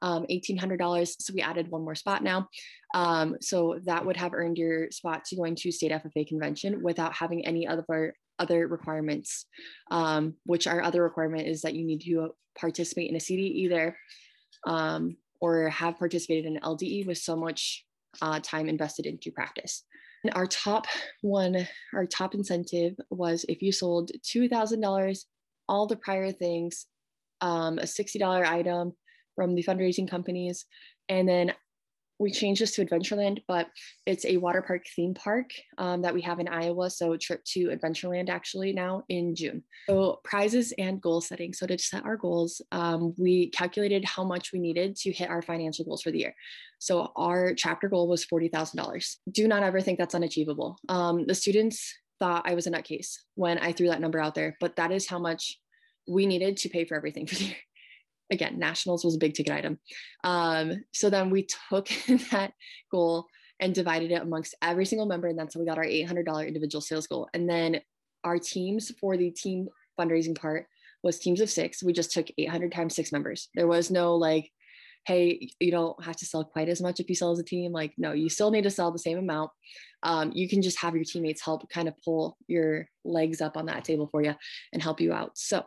Um, 0.00 0.24
$1,800. 0.30 1.16
So 1.20 1.34
we 1.34 1.42
added 1.42 1.70
one 1.70 1.84
more 1.84 1.94
spot 1.94 2.24
now. 2.24 2.48
Um, 2.94 3.36
so 3.42 3.78
that 3.84 4.06
would 4.06 4.16
have 4.16 4.32
earned 4.32 4.56
your 4.56 4.90
spot 4.90 5.26
to 5.26 5.36
going 5.36 5.54
to 5.56 5.70
state 5.70 5.92
FFA 5.92 6.26
convention 6.26 6.82
without 6.82 7.12
having 7.12 7.44
any 7.44 7.68
other 7.68 8.14
other 8.38 8.66
requirements, 8.66 9.44
um, 9.90 10.34
which 10.46 10.66
our 10.66 10.82
other 10.82 11.02
requirement 11.02 11.46
is 11.46 11.60
that 11.60 11.74
you 11.74 11.84
need 11.84 12.00
to 12.00 12.30
participate 12.58 13.10
in 13.10 13.16
a 13.16 13.20
CD 13.20 13.42
either 13.42 13.94
um, 14.66 15.16
or 15.42 15.68
have 15.68 15.98
participated 15.98 16.46
in 16.46 16.60
LDE 16.60 17.04
with 17.04 17.18
so 17.18 17.34
much 17.34 17.84
uh, 18.22 18.38
time 18.40 18.68
invested 18.68 19.06
into 19.06 19.32
practice. 19.32 19.84
And 20.22 20.32
our 20.36 20.46
top 20.46 20.86
one, 21.20 21.66
our 21.92 22.06
top 22.06 22.34
incentive 22.34 22.94
was 23.10 23.44
if 23.48 23.60
you 23.60 23.72
sold 23.72 24.12
$2,000, 24.24 25.24
all 25.68 25.86
the 25.88 25.96
prior 25.96 26.30
things, 26.30 26.86
um, 27.40 27.78
a 27.78 27.82
$60 27.82 28.46
item 28.46 28.92
from 29.34 29.56
the 29.56 29.64
fundraising 29.64 30.08
companies, 30.08 30.64
and 31.08 31.28
then 31.28 31.52
we 32.22 32.30
changed 32.30 32.62
this 32.62 32.70
to 32.76 32.86
Adventureland, 32.86 33.42
but 33.48 33.66
it's 34.06 34.24
a 34.24 34.36
water 34.36 34.62
park 34.62 34.84
theme 34.94 35.12
park 35.12 35.50
um, 35.76 36.02
that 36.02 36.14
we 36.14 36.22
have 36.22 36.38
in 36.38 36.46
Iowa. 36.46 36.88
So 36.88 37.16
trip 37.16 37.42
to 37.46 37.68
Adventureland 37.68 38.30
actually 38.30 38.72
now 38.72 39.02
in 39.08 39.34
June. 39.34 39.64
So 39.88 40.20
prizes 40.22 40.72
and 40.78 41.00
goal 41.02 41.20
setting. 41.20 41.52
So 41.52 41.66
to 41.66 41.76
set 41.76 42.04
our 42.04 42.16
goals, 42.16 42.62
um, 42.70 43.12
we 43.18 43.50
calculated 43.50 44.04
how 44.04 44.22
much 44.22 44.52
we 44.52 44.60
needed 44.60 44.94
to 44.96 45.10
hit 45.10 45.30
our 45.30 45.42
financial 45.42 45.84
goals 45.84 46.02
for 46.02 46.12
the 46.12 46.20
year. 46.20 46.34
So 46.78 47.10
our 47.16 47.54
chapter 47.54 47.88
goal 47.88 48.06
was 48.06 48.24
$40,000. 48.26 49.16
Do 49.32 49.48
not 49.48 49.64
ever 49.64 49.80
think 49.80 49.98
that's 49.98 50.14
unachievable. 50.14 50.78
Um, 50.88 51.26
the 51.26 51.34
students 51.34 51.92
thought 52.20 52.48
I 52.48 52.54
was 52.54 52.68
a 52.68 52.70
nutcase 52.70 53.16
when 53.34 53.58
I 53.58 53.72
threw 53.72 53.88
that 53.88 54.00
number 54.00 54.20
out 54.20 54.36
there, 54.36 54.56
but 54.60 54.76
that 54.76 54.92
is 54.92 55.08
how 55.08 55.18
much 55.18 55.58
we 56.08 56.26
needed 56.26 56.56
to 56.58 56.68
pay 56.68 56.84
for 56.84 56.96
everything 56.96 57.26
for 57.26 57.34
the 57.34 57.44
year 57.44 57.56
again, 58.32 58.58
nationals 58.58 59.04
was 59.04 59.14
a 59.14 59.18
big 59.18 59.34
ticket 59.34 59.52
item. 59.52 59.78
Um, 60.24 60.84
so 60.92 61.10
then 61.10 61.30
we 61.30 61.46
took 61.70 61.88
that 62.32 62.52
goal 62.90 63.26
and 63.60 63.74
divided 63.74 64.10
it 64.10 64.22
amongst 64.22 64.56
every 64.62 64.84
single 64.84 65.06
member. 65.06 65.28
And 65.28 65.38
that's 65.38 65.54
how 65.54 65.60
we 65.60 65.66
got 65.66 65.78
our 65.78 65.84
$800 65.84 66.48
individual 66.48 66.80
sales 66.82 67.06
goal. 67.06 67.28
And 67.34 67.48
then 67.48 67.80
our 68.24 68.38
teams 68.38 68.90
for 69.00 69.16
the 69.16 69.30
team 69.30 69.68
fundraising 70.00 70.36
part 70.36 70.66
was 71.02 71.18
teams 71.18 71.40
of 71.40 71.50
six. 71.50 71.82
We 71.82 71.92
just 71.92 72.12
took 72.12 72.26
800 72.36 72.72
times 72.72 72.96
six 72.96 73.12
members. 73.12 73.48
There 73.54 73.68
was 73.68 73.90
no 73.90 74.16
like 74.16 74.50
hey, 75.04 75.50
you 75.58 75.70
don't 75.70 76.02
have 76.04 76.16
to 76.16 76.26
sell 76.26 76.44
quite 76.44 76.68
as 76.68 76.80
much 76.80 77.00
if 77.00 77.08
you 77.08 77.14
sell 77.14 77.32
as 77.32 77.38
a 77.38 77.44
team. 77.44 77.72
Like, 77.72 77.92
no, 77.98 78.12
you 78.12 78.28
still 78.28 78.50
need 78.50 78.62
to 78.62 78.70
sell 78.70 78.92
the 78.92 78.98
same 78.98 79.18
amount. 79.18 79.50
Um, 80.02 80.30
you 80.32 80.48
can 80.48 80.62
just 80.62 80.80
have 80.80 80.94
your 80.94 81.04
teammates 81.04 81.44
help 81.44 81.68
kind 81.70 81.88
of 81.88 81.94
pull 82.04 82.36
your 82.46 82.86
legs 83.04 83.40
up 83.40 83.56
on 83.56 83.66
that 83.66 83.84
table 83.84 84.08
for 84.10 84.22
you 84.22 84.34
and 84.72 84.82
help 84.82 85.00
you 85.00 85.12
out. 85.12 85.36
So 85.36 85.64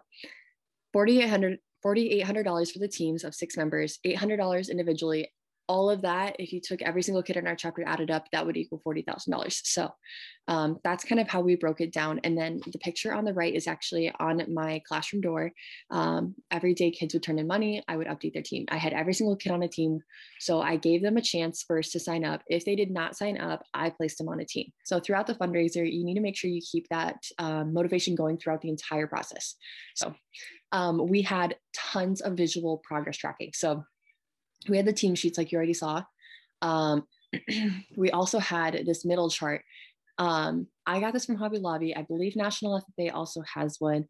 4,800 0.93 1.59
$4,800 1.85 2.71
for 2.71 2.79
the 2.79 2.87
teams 2.87 3.23
of 3.23 3.35
six 3.35 3.55
members, 3.55 3.99
$800 4.05 4.69
individually, 4.71 5.29
all 5.67 5.89
of 5.89 6.01
that, 6.01 6.35
if 6.39 6.53
you 6.53 6.61
took 6.61 6.81
every 6.81 7.01
single 7.01 7.23
kid 7.23 7.37
in 7.37 7.47
our 7.47 7.55
chapter 7.55 7.83
added 7.85 8.11
up, 8.11 8.29
that 8.31 8.45
would 8.45 8.57
equal 8.57 8.81
$40,000. 8.85 9.51
So 9.63 9.91
um, 10.47 10.79
that's 10.83 11.03
kind 11.03 11.19
of 11.19 11.27
how 11.27 11.41
we 11.41 11.55
broke 11.55 11.81
it 11.81 11.91
down. 11.91 12.19
And 12.23 12.37
then 12.37 12.61
the 12.71 12.79
picture 12.79 13.13
on 13.13 13.25
the 13.25 13.33
right 13.33 13.53
is 13.53 13.67
actually 13.67 14.11
on 14.19 14.43
my 14.53 14.81
classroom 14.87 15.21
door. 15.21 15.51
Um, 15.89 16.35
every 16.51 16.73
day 16.73 16.91
kids 16.91 17.13
would 17.13 17.23
turn 17.23 17.39
in 17.39 17.47
money. 17.47 17.83
I 17.87 17.97
would 17.97 18.07
update 18.07 18.33
their 18.33 18.43
team. 18.43 18.65
I 18.69 18.77
had 18.77 18.93
every 18.93 19.13
single 19.13 19.35
kid 19.35 19.51
on 19.51 19.63
a 19.63 19.67
team. 19.67 19.99
So 20.39 20.61
I 20.61 20.75
gave 20.77 21.01
them 21.01 21.17
a 21.17 21.21
chance 21.21 21.63
first 21.67 21.91
to 21.93 21.99
sign 21.99 22.23
up. 22.23 22.43
If 22.47 22.65
they 22.65 22.75
did 22.75 22.91
not 22.91 23.17
sign 23.17 23.39
up, 23.39 23.63
I 23.73 23.89
placed 23.89 24.17
them 24.17 24.29
on 24.29 24.39
a 24.39 24.45
team. 24.45 24.71
So 24.85 24.99
throughout 24.99 25.27
the 25.27 25.35
fundraiser, 25.35 25.91
you 25.91 26.05
need 26.05 26.15
to 26.15 26.21
make 26.21 26.37
sure 26.37 26.49
you 26.49 26.61
keep 26.61 26.87
that 26.89 27.17
um, 27.39 27.73
motivation 27.73 28.15
going 28.15 28.37
throughout 28.37 28.61
the 28.61 28.69
entire 28.69 29.07
process. 29.07 29.55
So 29.95 30.13
um, 30.71 31.07
we 31.07 31.21
had 31.21 31.55
tons 31.73 32.21
of 32.21 32.33
visual 32.33 32.81
progress 32.85 33.17
tracking. 33.17 33.51
So 33.53 33.83
we 34.69 34.77
had 34.77 34.85
the 34.85 34.93
team 34.93 35.15
sheets 35.15 35.37
like 35.37 35.51
you 35.51 35.57
already 35.57 35.73
saw. 35.73 36.03
Um, 36.61 37.03
we 37.97 38.11
also 38.11 38.39
had 38.39 38.83
this 38.85 39.05
middle 39.05 39.29
chart. 39.29 39.61
Um, 40.17 40.67
I 40.85 40.99
got 40.99 41.13
this 41.13 41.25
from 41.25 41.35
Hobby 41.35 41.59
Lobby. 41.59 41.95
I 41.95 42.03
believe 42.03 42.35
National 42.35 42.81
FFA 42.99 43.13
also 43.13 43.43
has 43.53 43.77
one. 43.79 44.05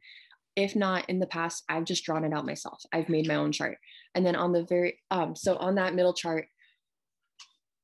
If 0.55 0.75
not 0.75 1.09
in 1.09 1.19
the 1.19 1.27
past, 1.27 1.63
I've 1.67 1.83
just 1.83 2.05
drawn 2.05 2.23
it 2.23 2.33
out 2.33 2.45
myself. 2.45 2.81
I've 2.93 3.09
made 3.09 3.27
my 3.27 3.35
own 3.35 3.51
chart. 3.51 3.77
And 4.13 4.25
then 4.25 4.35
on 4.35 4.53
the 4.53 4.63
very, 4.63 4.99
um, 5.11 5.35
so 5.35 5.57
on 5.57 5.75
that 5.75 5.95
middle 5.95 6.13
chart, 6.13 6.45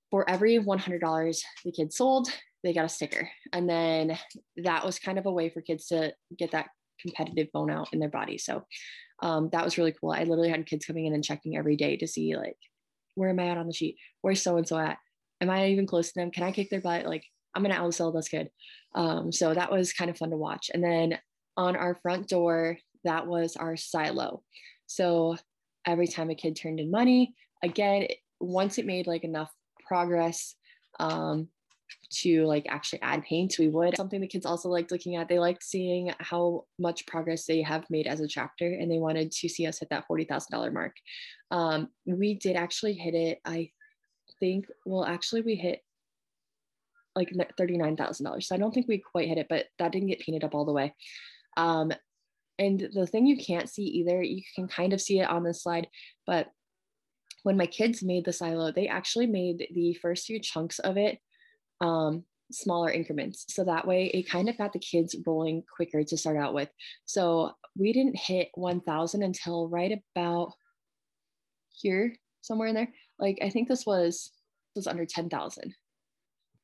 for 0.09 0.29
every 0.29 0.59
$100 0.59 1.41
the 1.63 1.71
kids 1.71 1.97
sold, 1.97 2.29
they 2.63 2.73
got 2.73 2.85
a 2.85 2.89
sticker. 2.89 3.29
And 3.53 3.67
then 3.67 4.17
that 4.57 4.85
was 4.85 4.99
kind 4.99 5.17
of 5.17 5.25
a 5.25 5.31
way 5.31 5.49
for 5.49 5.61
kids 5.61 5.87
to 5.87 6.13
get 6.37 6.51
that 6.51 6.67
competitive 7.01 7.51
bone 7.51 7.72
out 7.72 7.93
in 7.93 8.00
their 8.00 8.10
body. 8.10 8.38
So 8.38 8.65
um, 9.22 9.50
that 9.51 9.63
was 9.63 9.77
really 9.77 9.93
cool. 9.93 10.12
I 10.12 10.24
literally 10.24 10.50
had 10.50 10.65
kids 10.65 10.86
coming 10.86 11.05
in 11.05 11.13
and 11.13 11.24
checking 11.24 11.58
every 11.58 11.75
day 11.75 11.98
to 11.98 12.08
see 12.08 12.36
like, 12.36 12.58
where 13.15 13.29
am 13.29 13.39
I 13.39 13.48
at 13.48 13.58
on 13.58 13.67
the 13.67 13.74
sheet? 13.74 13.98
Where's 14.22 14.41
so 14.41 14.58
and 14.58 14.67
so 14.67 14.77
at? 14.77 14.98
Am 15.41 15.50
I 15.50 15.67
even 15.67 15.88
close 15.88 16.12
to 16.12 16.20
them? 16.20 16.31
Can 16.31 16.43
I 16.43 16.51
kick 16.51 16.70
their 16.70 16.81
butt? 16.81 17.05
Like, 17.05 17.25
I'm 17.53 17.63
gonna 17.63 17.75
outsell 17.75 18.13
this 18.13 18.29
kid. 18.29 18.50
Um, 18.96 19.31
so 19.31 19.53
that 19.53 19.72
was 19.72 19.93
kind 19.93 20.10
of 20.10 20.17
fun 20.17 20.29
to 20.29 20.38
watch. 20.38 20.72
And 20.74 20.84
then 20.84 21.20
on 21.58 21.75
our 21.75 21.96
front 22.01 22.27
door, 22.27 22.77
that 23.03 23.27
was 23.27 23.55
our 23.58 23.75
silo. 23.75 24.43
So 24.86 25.36
every 25.86 26.08
time 26.08 26.29
a 26.29 26.36
kid 26.36 26.55
turned 26.55 26.79
in 26.79 26.91
money, 26.91 27.34
again, 27.63 28.08
once 28.39 28.77
it 28.77 28.86
made 28.86 29.08
like 29.08 29.24
enough 29.24 29.51
progress, 29.88 30.55
um, 31.00 31.48
to 32.10 32.45
like 32.45 32.65
actually 32.69 33.01
add 33.01 33.24
paint 33.24 33.55
we 33.60 33.67
would. 33.67 33.95
Something 33.98 34.21
the 34.21 34.27
kids 34.27 34.45
also 34.45 34.69
liked 34.69 34.91
looking 34.91 35.15
at 35.15 35.27
they 35.27 35.39
liked 35.39 35.63
seeing 35.63 36.13
how 36.19 36.65
much 36.79 37.05
progress 37.07 37.45
they 37.45 37.62
have 37.62 37.89
made 37.89 38.07
as 38.07 38.19
a 38.19 38.27
chapter 38.27 38.65
and 38.67 38.91
they 38.91 39.00
wanted 39.00 39.31
to 39.31 39.50
see 39.50 39.65
us 39.65 39.79
hit 39.79 39.89
that 39.89 40.05
$40000 40.10 40.74
mark. 40.74 40.95
Um, 41.51 41.89
we 42.05 42.36
did 42.36 42.55
actually 42.55 42.93
hit 42.93 43.13
it 43.13 43.39
i 43.45 43.69
think 44.39 44.65
well 44.86 45.05
actually 45.05 45.41
we 45.41 45.55
hit 45.55 45.81
like 47.15 47.29
$39000 47.29 48.43
so 48.43 48.55
i 48.55 48.57
don't 48.57 48.74
think 48.74 48.88
we 48.88 48.98
quite 48.98 49.27
hit 49.27 49.38
it 49.38 49.48
but 49.50 49.65
that 49.77 49.91
didn't 49.91 50.07
get 50.07 50.19
painted 50.19 50.43
up 50.43 50.55
all 50.55 50.65
the 50.65 50.74
way. 50.74 50.93
Um, 51.57 51.91
and 52.57 52.89
the 52.93 53.07
thing 53.07 53.25
you 53.25 53.38
can't 53.38 53.69
see 53.69 53.83
either 53.83 54.21
you 54.21 54.41
can 54.55 54.67
kind 54.67 54.93
of 54.93 55.01
see 55.01 55.19
it 55.19 55.29
on 55.29 55.43
this 55.43 55.63
slide 55.63 55.88
but 56.25 56.48
when 57.43 57.57
my 57.57 57.65
kids 57.65 58.03
made 58.03 58.24
the 58.24 58.33
silo 58.33 58.71
they 58.71 58.88
actually 58.88 59.27
made 59.27 59.67
the 59.74 59.93
first 59.95 60.25
few 60.25 60.39
chunks 60.39 60.79
of 60.79 60.95
it 60.95 61.19
um, 61.81 62.23
smaller 62.51 62.91
increments. 62.91 63.45
So 63.50 63.63
that 63.65 63.88
way 63.88 64.07
it 64.07 64.29
kind 64.29 64.50
of 64.50 64.57
got 64.57 64.73
the 64.73 64.79
kids 64.79 65.15
rolling 65.25 65.63
quicker 65.75 66.03
to 66.03 66.17
start 66.17 66.38
out 66.38 66.53
with. 66.53 66.69
So 67.05 67.51
we 67.77 67.93
didn't 67.93 68.17
hit 68.17 68.50
1000 68.53 69.23
until 69.23 69.67
right 69.67 70.00
about 70.15 70.53
here, 71.69 72.15
somewhere 72.41 72.67
in 72.67 72.75
there. 72.75 72.93
Like 73.19 73.39
I 73.41 73.50
think 73.50 73.67
this 73.67 73.85
was 73.85 74.31
was 74.75 74.88
under 74.88 75.05
10,000. 75.05 75.75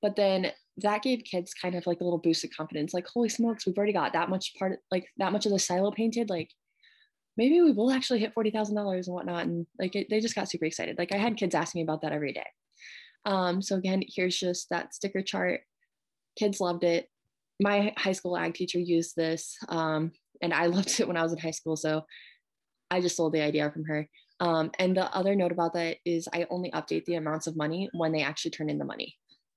But 0.01 0.15
then 0.15 0.51
that 0.77 1.01
gave 1.01 1.24
kids 1.24 1.53
kind 1.53 1.75
of 1.75 1.88
like 1.88 2.01
a 2.01 2.03
little 2.03 2.19
boost 2.19 2.43
of 2.43 2.51
confidence. 2.55 2.93
Like, 2.93 3.07
holy 3.07 3.29
smokes, 3.29 3.65
we've 3.65 3.77
already 3.77 3.93
got 3.93 4.13
that 4.13 4.29
much 4.29 4.53
part, 4.57 4.79
like 4.91 5.07
that 5.17 5.31
much 5.31 5.45
of 5.45 5.51
the 5.51 5.59
silo 5.59 5.91
painted. 5.91 6.29
Like, 6.29 6.51
maybe 7.36 7.62
we 7.62 7.71
will 7.71 7.91
actually 7.91 8.19
hit 8.19 8.33
forty 8.33 8.51
thousand 8.51 8.75
dollars 8.75 9.07
and 9.07 9.15
whatnot. 9.15 9.45
And 9.45 9.65
like, 9.79 9.95
it, 9.95 10.07
they 10.09 10.19
just 10.19 10.36
got 10.36 10.50
super 10.50 10.65
excited. 10.65 10.97
Like, 10.97 11.13
I 11.13 11.17
had 11.17 11.36
kids 11.36 11.55
asking 11.55 11.79
me 11.79 11.83
about 11.83 12.01
that 12.03 12.12
every 12.12 12.31
day. 12.31 12.45
Um, 13.27 13.62
so 13.62 13.75
again, 13.75 14.01
here's 14.07 14.38
just 14.38 14.69
that 14.69 14.96
sticker 14.96 15.22
chart. 15.22 15.62
Kids 16.39 16.60
loved 16.60 16.84
it. 16.84 17.10
My 17.60 17.93
high 17.98 18.13
school 18.13 18.38
ag 18.38 18.53
teacher 18.53 18.79
used 18.79 19.15
this, 19.15 19.55
um, 19.67 20.12
and 20.41 20.53
I 20.53 20.65
loved 20.67 21.00
it 21.00 21.07
when 21.07 21.17
I 21.17 21.24
was 21.24 21.34
in 21.34 21.39
high 21.39 21.51
school. 21.51 21.75
So 21.75 22.03
I 22.89 23.01
just 23.01 23.15
stole 23.15 23.29
the 23.29 23.41
idea 23.41 23.69
from 23.69 23.84
her. 23.84 24.07
Um, 24.39 24.72
and 24.79 24.96
the 24.96 25.13
other 25.13 25.36
note 25.36 25.51
about 25.51 25.74
that 25.74 25.98
is 26.05 26.27
I 26.34 26.48
only 26.50 26.72
update 26.72 27.05
the 27.05 27.15
amounts 27.15 27.48
of 27.48 27.57
money 27.57 27.89
when 27.93 28.12
they 28.12 28.22
actually 28.22 28.51
turn 28.51 28.69
in 28.69 28.77
the 28.77 28.86
money, 28.86 29.15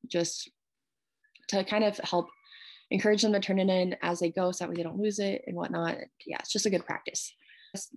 just 0.08 0.50
to 1.48 1.62
kind 1.64 1.84
of 1.84 1.98
help 1.98 2.28
encourage 2.90 3.22
them 3.22 3.32
to 3.32 3.40
turn 3.40 3.60
it 3.60 3.68
in 3.68 3.94
as 4.02 4.18
they 4.18 4.30
go 4.30 4.50
so 4.50 4.64
that 4.64 4.70
way 4.70 4.76
they 4.76 4.82
don't 4.82 4.98
lose 4.98 5.20
it 5.20 5.42
and 5.46 5.54
whatnot. 5.54 5.96
Yeah, 6.26 6.38
it's 6.40 6.52
just 6.52 6.66
a 6.66 6.70
good 6.70 6.86
practice. 6.86 7.32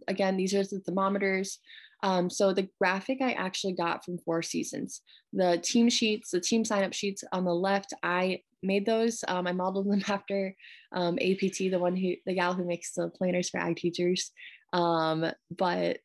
Again, 0.08 0.38
these 0.38 0.54
are 0.54 0.64
the 0.64 0.82
thermometers. 0.86 1.58
Um, 2.04 2.30
so 2.30 2.54
the 2.54 2.68
graphic 2.80 3.20
I 3.22 3.32
actually 3.32 3.74
got 3.74 4.04
from 4.04 4.20
Four 4.20 4.42
Seasons. 4.44 5.02
The 5.32 5.58
team 5.64 5.90
sheets, 5.90 6.32
the 6.32 6.42
team 6.42 6.66
sign 6.66 6.84
up 6.84 6.94
sheets 6.94 7.24
on 7.32 7.46
the 7.46 7.56
left, 7.56 7.94
I 8.04 8.42
made 8.62 8.86
those. 8.86 9.24
Um, 9.28 9.48
I 9.48 9.54
modeled 9.54 9.88
them 9.92 10.04
after 10.08 10.54
um, 10.92 11.18
APT, 11.20 11.58
the 11.72 11.80
one 11.80 11.96
who, 11.96 12.14
the 12.26 12.36
gal 12.36 12.54
who 12.54 12.66
makes 12.66 12.94
the 12.94 13.10
planners 13.10 13.50
for 13.50 13.60
ag 13.60 13.78
teachers. 13.78 14.32
Um, 14.74 15.26
but 15.58 16.00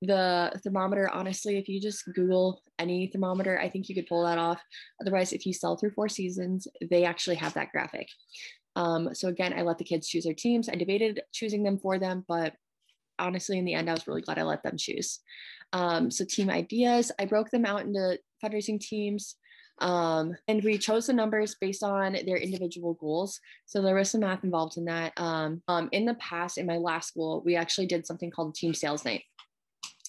the 0.00 0.60
thermometer, 0.64 1.08
honestly, 1.12 1.58
if 1.58 1.68
you 1.68 1.80
just 1.80 2.04
Google 2.14 2.60
any 2.78 3.08
thermometer, 3.08 3.58
I 3.58 3.68
think 3.68 3.88
you 3.88 3.94
could 3.94 4.06
pull 4.06 4.24
that 4.24 4.38
off. 4.38 4.60
Otherwise, 5.00 5.32
if 5.32 5.44
you 5.44 5.52
sell 5.52 5.76
through 5.76 5.90
Four 5.90 6.08
Seasons, 6.08 6.68
they 6.90 7.04
actually 7.04 7.36
have 7.36 7.54
that 7.54 7.70
graphic. 7.72 8.08
Um, 8.74 9.14
so 9.14 9.28
again, 9.28 9.52
I 9.56 9.62
let 9.62 9.78
the 9.78 9.84
kids 9.84 10.08
choose 10.08 10.24
their 10.24 10.34
teams. 10.34 10.68
I 10.68 10.74
debated 10.74 11.20
choosing 11.32 11.62
them 11.62 11.78
for 11.78 11.98
them, 11.98 12.24
but 12.26 12.54
honestly, 13.18 13.58
in 13.58 13.64
the 13.64 13.74
end, 13.74 13.88
I 13.88 13.94
was 13.94 14.06
really 14.06 14.22
glad 14.22 14.38
I 14.38 14.42
let 14.42 14.62
them 14.62 14.76
choose. 14.76 15.20
Um, 15.72 16.10
so 16.10 16.24
team 16.24 16.50
ideas, 16.50 17.10
I 17.18 17.24
broke 17.24 17.50
them 17.50 17.64
out 17.64 17.82
into 17.82 18.18
fundraising 18.44 18.80
teams. 18.80 19.36
Um, 19.80 20.36
and 20.48 20.62
we 20.62 20.78
chose 20.78 21.06
the 21.06 21.12
numbers 21.12 21.56
based 21.60 21.82
on 21.82 22.12
their 22.12 22.36
individual 22.36 22.94
goals. 22.94 23.40
So 23.66 23.82
there 23.82 23.94
was 23.94 24.10
some 24.10 24.20
math 24.20 24.44
involved 24.44 24.76
in 24.76 24.84
that. 24.84 25.12
Um, 25.16 25.62
um, 25.66 25.88
in 25.92 26.04
the 26.04 26.14
past, 26.14 26.58
in 26.58 26.66
my 26.66 26.76
last 26.76 27.08
school, 27.08 27.42
we 27.44 27.56
actually 27.56 27.86
did 27.86 28.06
something 28.06 28.30
called 28.30 28.54
team 28.54 28.74
sales 28.74 29.04
night. 29.04 29.22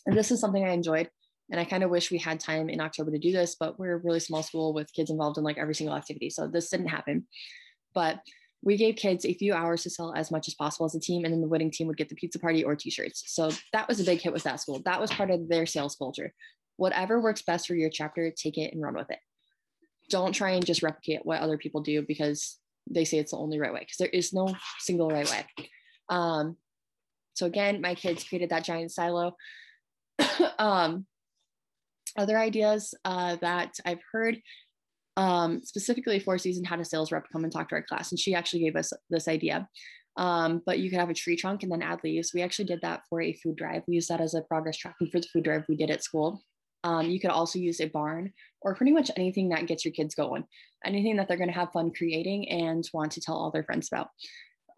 And 0.05 0.17
this 0.17 0.31
is 0.31 0.39
something 0.39 0.63
I 0.63 0.73
enjoyed. 0.73 1.09
And 1.49 1.59
I 1.59 1.65
kind 1.65 1.83
of 1.83 1.89
wish 1.89 2.11
we 2.11 2.17
had 2.17 2.39
time 2.39 2.69
in 2.69 2.81
October 2.81 3.11
to 3.11 3.17
do 3.17 3.31
this, 3.31 3.55
but 3.59 3.79
we're 3.79 3.95
a 3.95 4.01
really 4.03 4.19
small 4.19 4.43
school 4.43 4.73
with 4.73 4.93
kids 4.93 5.09
involved 5.09 5.37
in 5.37 5.43
like 5.43 5.57
every 5.57 5.75
single 5.75 5.95
activity. 5.95 6.29
So 6.29 6.47
this 6.47 6.69
didn't 6.69 6.87
happen. 6.87 7.27
But 7.93 8.19
we 8.63 8.77
gave 8.77 8.95
kids 8.95 9.25
a 9.25 9.33
few 9.33 9.53
hours 9.53 9.83
to 9.83 9.89
sell 9.89 10.13
as 10.15 10.31
much 10.31 10.47
as 10.47 10.53
possible 10.53 10.85
as 10.85 10.95
a 10.95 10.99
team, 10.99 11.25
and 11.25 11.33
then 11.33 11.41
the 11.41 11.47
winning 11.47 11.69
team 11.69 11.87
would 11.87 11.97
get 11.97 12.09
the 12.09 12.15
pizza 12.15 12.39
party 12.39 12.63
or 12.63 12.75
t-shirts. 12.75 13.23
So 13.27 13.51
that 13.73 13.87
was 13.87 13.99
a 13.99 14.05
big 14.05 14.21
hit 14.21 14.31
with 14.31 14.43
that 14.43 14.61
school. 14.61 14.81
That 14.85 15.01
was 15.01 15.11
part 15.11 15.31
of 15.31 15.49
their 15.49 15.65
sales 15.65 15.95
culture. 15.95 16.33
Whatever 16.77 17.21
works 17.21 17.41
best 17.41 17.67
for 17.67 17.75
your 17.75 17.89
chapter, 17.89 18.31
take 18.31 18.57
it 18.57 18.73
and 18.73 18.81
run 18.81 18.95
with 18.95 19.11
it. 19.11 19.19
Don't 20.09 20.33
try 20.33 20.51
and 20.51 20.65
just 20.65 20.81
replicate 20.81 21.25
what 21.25 21.41
other 21.41 21.57
people 21.57 21.81
do 21.81 22.01
because 22.01 22.57
they 22.89 23.05
say 23.05 23.17
it's 23.17 23.31
the 23.31 23.37
only 23.37 23.59
right 23.59 23.73
way, 23.73 23.81
because 23.81 23.97
there 23.97 24.07
is 24.07 24.33
no 24.33 24.55
single 24.79 25.09
right 25.09 25.29
way. 25.29 25.45
Um, 26.09 26.57
so 27.33 27.45
again, 27.45 27.81
my 27.81 27.95
kids 27.95 28.23
created 28.23 28.49
that 28.49 28.63
giant 28.63 28.91
silo. 28.91 29.35
um, 30.57 31.05
other 32.17 32.37
ideas 32.37 32.93
uh, 33.03 33.37
that 33.41 33.73
I've 33.85 34.01
heard 34.11 34.39
um, 35.17 35.61
specifically 35.63 36.19
Four 36.19 36.37
Season 36.37 36.63
had 36.63 36.79
a 36.79 36.85
sales 36.85 37.11
rep 37.11 37.25
come 37.31 37.43
and 37.43 37.53
talk 37.53 37.69
to 37.69 37.75
our 37.75 37.83
class, 37.83 38.11
and 38.11 38.19
she 38.19 38.33
actually 38.33 38.61
gave 38.61 38.75
us 38.75 38.91
this 39.09 39.27
idea. 39.27 39.67
Um, 40.15 40.61
but 40.65 40.79
you 40.79 40.89
could 40.89 40.99
have 40.99 41.09
a 41.09 41.15
tree 41.15 41.35
trunk 41.35 41.63
and 41.63 41.71
then 41.71 41.81
add 41.81 42.03
leaves. 42.03 42.33
We 42.33 42.41
actually 42.41 42.65
did 42.65 42.81
that 42.81 43.01
for 43.09 43.21
a 43.21 43.33
food 43.33 43.55
drive. 43.55 43.83
We 43.87 43.95
used 43.95 44.09
that 44.09 44.21
as 44.21 44.35
a 44.35 44.41
progress 44.41 44.77
tracking 44.77 45.09
for 45.09 45.19
the 45.19 45.27
food 45.27 45.43
drive 45.43 45.63
we 45.67 45.75
did 45.75 45.89
at 45.89 46.03
school. 46.03 46.43
Um, 46.83 47.09
you 47.09 47.19
could 47.19 47.31
also 47.31 47.59
use 47.59 47.79
a 47.79 47.87
barn 47.87 48.33
or 48.61 48.75
pretty 48.75 48.91
much 48.91 49.09
anything 49.15 49.49
that 49.49 49.67
gets 49.67 49.85
your 49.85 49.93
kids 49.93 50.15
going, 50.15 50.43
anything 50.85 51.15
that 51.15 51.27
they're 51.27 51.37
going 51.37 51.49
to 51.49 51.55
have 51.55 51.71
fun 51.71 51.91
creating 51.91 52.49
and 52.49 52.87
want 52.93 53.13
to 53.13 53.21
tell 53.21 53.35
all 53.35 53.51
their 53.51 53.63
friends 53.63 53.89
about. 53.91 54.09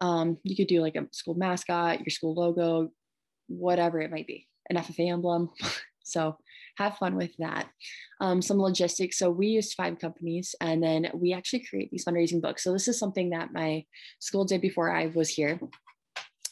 Um, 0.00 0.38
you 0.44 0.56
could 0.56 0.68
do 0.68 0.80
like 0.80 0.96
a 0.96 1.06
school 1.12 1.34
mascot, 1.34 2.00
your 2.00 2.10
school 2.10 2.34
logo, 2.34 2.90
whatever 3.48 4.00
it 4.00 4.10
might 4.10 4.26
be, 4.26 4.46
an 4.70 4.76
FFA 4.76 5.10
emblem. 5.10 5.50
so 6.04 6.36
have 6.76 6.96
fun 6.98 7.16
with 7.16 7.34
that. 7.38 7.68
Um, 8.20 8.40
some 8.40 8.58
logistics. 8.60 9.18
So 9.18 9.30
we 9.30 9.48
used 9.48 9.74
five 9.74 9.98
companies 9.98 10.54
and 10.60 10.82
then 10.82 11.10
we 11.14 11.32
actually 11.32 11.64
create 11.64 11.90
these 11.90 12.04
fundraising 12.04 12.40
books. 12.40 12.64
So 12.64 12.72
this 12.72 12.88
is 12.88 12.98
something 12.98 13.30
that 13.30 13.52
my 13.52 13.84
school 14.18 14.44
did 14.44 14.60
before 14.60 14.90
I 14.94 15.06
was 15.06 15.30
here. 15.30 15.58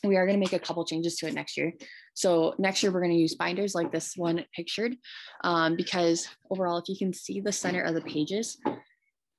we 0.02 0.16
are 0.16 0.26
going 0.26 0.38
to 0.38 0.44
make 0.44 0.52
a 0.52 0.64
couple 0.64 0.84
changes 0.84 1.16
to 1.16 1.26
it 1.26 1.34
next 1.34 1.56
year. 1.56 1.72
So 2.14 2.54
next 2.58 2.82
year 2.82 2.92
we're 2.92 3.00
going 3.00 3.12
to 3.12 3.18
use 3.18 3.34
binders 3.34 3.74
like 3.74 3.90
this 3.90 4.16
one 4.16 4.44
pictured 4.54 4.96
um, 5.42 5.76
because 5.76 6.28
overall, 6.50 6.78
if 6.78 6.88
you 6.88 6.96
can 6.96 7.12
see 7.12 7.40
the 7.40 7.52
center 7.52 7.82
of 7.82 7.94
the 7.94 8.02
pages, 8.02 8.58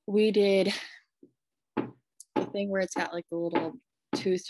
we 0.08 0.32
did 0.32 0.74
the 1.78 2.46
thing 2.52 2.70
where 2.70 2.82
it's 2.82 2.96
got 2.96 3.14
like 3.14 3.26
the 3.32 3.38
little 3.38 3.74
tooth 4.16 4.46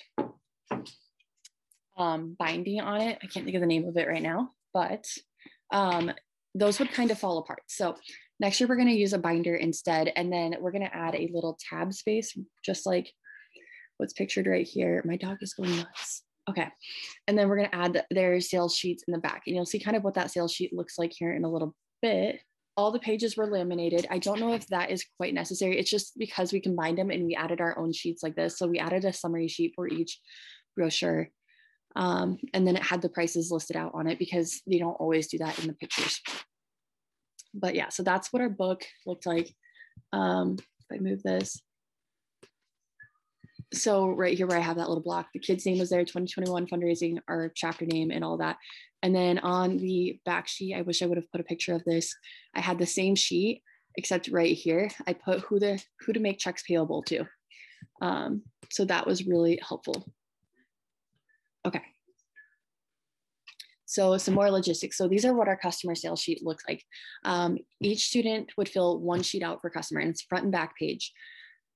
um, 1.97 2.35
binding 2.37 2.81
on 2.81 3.01
it. 3.01 3.19
I 3.21 3.27
can't 3.27 3.45
think 3.45 3.55
of 3.55 3.61
the 3.61 3.67
name 3.67 3.87
of 3.87 3.95
it 3.97 4.07
right 4.07 4.23
now, 4.23 4.51
but 4.73 5.05
um, 5.71 6.11
those 6.53 6.79
would 6.79 6.91
kind 6.91 7.11
of 7.11 7.19
fall 7.19 7.37
apart. 7.37 7.63
So 7.67 7.95
next 8.39 8.59
year 8.59 8.67
we're 8.67 8.77
going 8.77 8.87
to 8.87 8.93
use 8.93 9.13
a 9.13 9.19
binder 9.19 9.55
instead, 9.55 10.11
and 10.15 10.31
then 10.31 10.55
we're 10.59 10.71
going 10.71 10.85
to 10.85 10.95
add 10.95 11.15
a 11.15 11.29
little 11.33 11.57
tab 11.69 11.93
space, 11.93 12.37
just 12.63 12.85
like 12.85 13.11
what's 13.97 14.13
pictured 14.13 14.47
right 14.47 14.67
here. 14.67 15.01
My 15.05 15.17
dog 15.17 15.37
is 15.41 15.53
going 15.53 15.75
nuts. 15.75 16.23
Okay. 16.49 16.67
And 17.27 17.37
then 17.37 17.49
we're 17.49 17.57
going 17.57 17.69
to 17.69 17.75
add 17.75 18.05
their 18.11 18.39
sales 18.39 18.75
sheets 18.75 19.03
in 19.07 19.13
the 19.13 19.19
back 19.19 19.43
and 19.47 19.55
you'll 19.55 19.65
see 19.65 19.79
kind 19.79 19.97
of 19.97 20.03
what 20.03 20.13
that 20.13 20.31
sales 20.31 20.53
sheet 20.53 20.73
looks 20.73 20.97
like 20.97 21.11
here 21.17 21.33
in 21.33 21.43
a 21.43 21.51
little 21.51 21.73
bit. 22.01 22.39
All 22.77 22.91
the 22.91 22.99
pages 22.99 23.37
were 23.37 23.47
laminated. 23.47 24.05
I 24.11 24.19
don't 24.19 24.39
know 24.39 24.53
if 24.53 24.67
that 24.67 24.91
is 24.91 25.05
quite 25.17 25.33
necessary. 25.33 25.79
It's 25.79 25.89
just 25.89 26.17
because 26.17 26.51
we 26.51 26.59
combined 26.59 26.97
them 26.97 27.09
and 27.09 27.25
we 27.25 27.35
added 27.35 27.61
our 27.61 27.77
own 27.79 27.93
sheets 27.93 28.21
like 28.21 28.35
this. 28.35 28.57
So 28.57 28.67
we 28.67 28.79
added 28.79 29.05
a 29.05 29.13
summary 29.13 29.47
sheet 29.47 29.73
for 29.75 29.87
each 29.87 30.19
brochure. 30.75 31.29
Um, 31.95 32.37
and 32.53 32.67
then 32.67 32.75
it 32.75 32.83
had 32.83 33.01
the 33.01 33.09
prices 33.09 33.51
listed 33.51 33.75
out 33.75 33.91
on 33.93 34.07
it 34.07 34.19
because 34.19 34.61
they 34.67 34.77
don't 34.77 34.99
always 34.99 35.27
do 35.27 35.37
that 35.39 35.57
in 35.59 35.67
the 35.67 35.73
pictures. 35.73 36.21
But 37.53 37.75
yeah, 37.75 37.89
so 37.89 38.03
that's 38.03 38.33
what 38.33 38.41
our 38.41 38.49
book 38.49 38.83
looked 39.05 39.25
like. 39.25 39.53
Um, 40.11 40.57
if 40.59 40.85
I 40.91 41.01
move 41.01 41.23
this, 41.23 41.61
so 43.73 44.09
right 44.09 44.37
here 44.37 44.47
where 44.47 44.57
I 44.57 44.61
have 44.61 44.77
that 44.77 44.87
little 44.87 45.03
block, 45.03 45.27
the 45.33 45.39
kid's 45.39 45.65
name 45.65 45.79
was 45.79 45.89
there, 45.89 46.03
2021 46.03 46.67
fundraising, 46.67 47.19
our 47.27 47.51
chapter 47.55 47.85
name 47.85 48.11
and 48.11 48.23
all 48.23 48.37
that. 48.37 48.57
And 49.03 49.15
then 49.15 49.39
on 49.39 49.77
the 49.77 50.19
back 50.25 50.47
sheet, 50.47 50.75
I 50.75 50.81
wish 50.81 51.01
I 51.01 51.05
would 51.05 51.17
have 51.17 51.31
put 51.31 51.41
a 51.41 51.45
picture 51.45 51.73
of 51.73 51.83
this. 51.83 52.15
I 52.55 52.61
had 52.61 52.79
the 52.79 52.85
same 52.85 53.15
sheet, 53.15 53.61
except 53.97 54.29
right 54.29 54.55
here, 54.55 54.89
I 55.07 55.13
put 55.13 55.41
who 55.41 55.59
the 55.59 55.81
who 56.01 56.13
to 56.13 56.19
make 56.19 56.39
checks 56.39 56.63
payable 56.67 57.03
to. 57.03 57.25
Um, 58.01 58.43
so 58.71 58.85
that 58.85 59.05
was 59.05 59.27
really 59.27 59.59
helpful. 59.67 60.07
Okay. 61.65 61.81
So 63.85 64.17
some 64.17 64.33
more 64.33 64.51
logistics. 64.51 64.97
So 64.97 65.07
these 65.07 65.25
are 65.25 65.33
what 65.33 65.47
our 65.47 65.57
customer 65.57 65.95
sales 65.95 66.21
sheet 66.21 66.43
looks 66.43 66.63
like. 66.67 66.83
Um, 67.23 67.57
each 67.81 68.07
student 68.07 68.51
would 68.57 68.67
fill 68.67 68.99
one 68.99 69.21
sheet 69.21 69.43
out 69.43 69.61
for 69.61 69.69
customer 69.69 70.01
and 70.01 70.09
it's 70.09 70.23
front 70.23 70.43
and 70.43 70.51
back 70.51 70.75
page. 70.77 71.13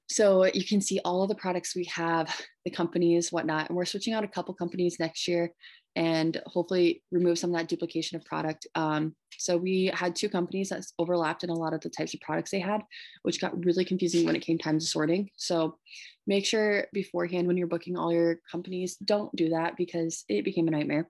So 0.09 0.45
you 0.45 0.65
can 0.65 0.81
see 0.81 0.99
all 1.05 1.21
of 1.21 1.29
the 1.29 1.35
products 1.35 1.75
we 1.75 1.85
have, 1.85 2.35
the 2.65 2.71
companies, 2.71 3.31
whatnot. 3.31 3.69
And 3.69 3.77
we're 3.77 3.85
switching 3.85 4.13
out 4.13 4.23
a 4.23 4.27
couple 4.27 4.53
companies 4.55 4.97
next 4.99 5.27
year 5.27 5.51
and 5.95 6.41
hopefully 6.45 7.03
remove 7.11 7.37
some 7.37 7.51
of 7.51 7.57
that 7.57 7.67
duplication 7.67 8.15
of 8.17 8.25
product. 8.25 8.67
Um, 8.75 9.15
so 9.37 9.57
we 9.57 9.91
had 9.93 10.15
two 10.15 10.29
companies 10.29 10.69
that 10.69 10.85
overlapped 10.97 11.43
in 11.43 11.49
a 11.49 11.53
lot 11.53 11.73
of 11.73 11.81
the 11.81 11.89
types 11.89 12.13
of 12.13 12.21
products 12.21 12.51
they 12.51 12.59
had, 12.59 12.81
which 13.23 13.41
got 13.41 13.65
really 13.65 13.85
confusing 13.85 14.25
when 14.25 14.35
it 14.35 14.41
came 14.41 14.57
time 14.57 14.79
to 14.79 14.85
sorting. 14.85 15.29
So 15.35 15.77
make 16.25 16.45
sure 16.45 16.87
beforehand 16.93 17.47
when 17.47 17.57
you're 17.57 17.67
booking 17.67 17.97
all 17.97 18.13
your 18.13 18.39
companies, 18.51 18.95
don't 18.97 19.35
do 19.35 19.49
that 19.49 19.77
because 19.77 20.25
it 20.27 20.45
became 20.45 20.67
a 20.67 20.71
nightmare. 20.71 21.09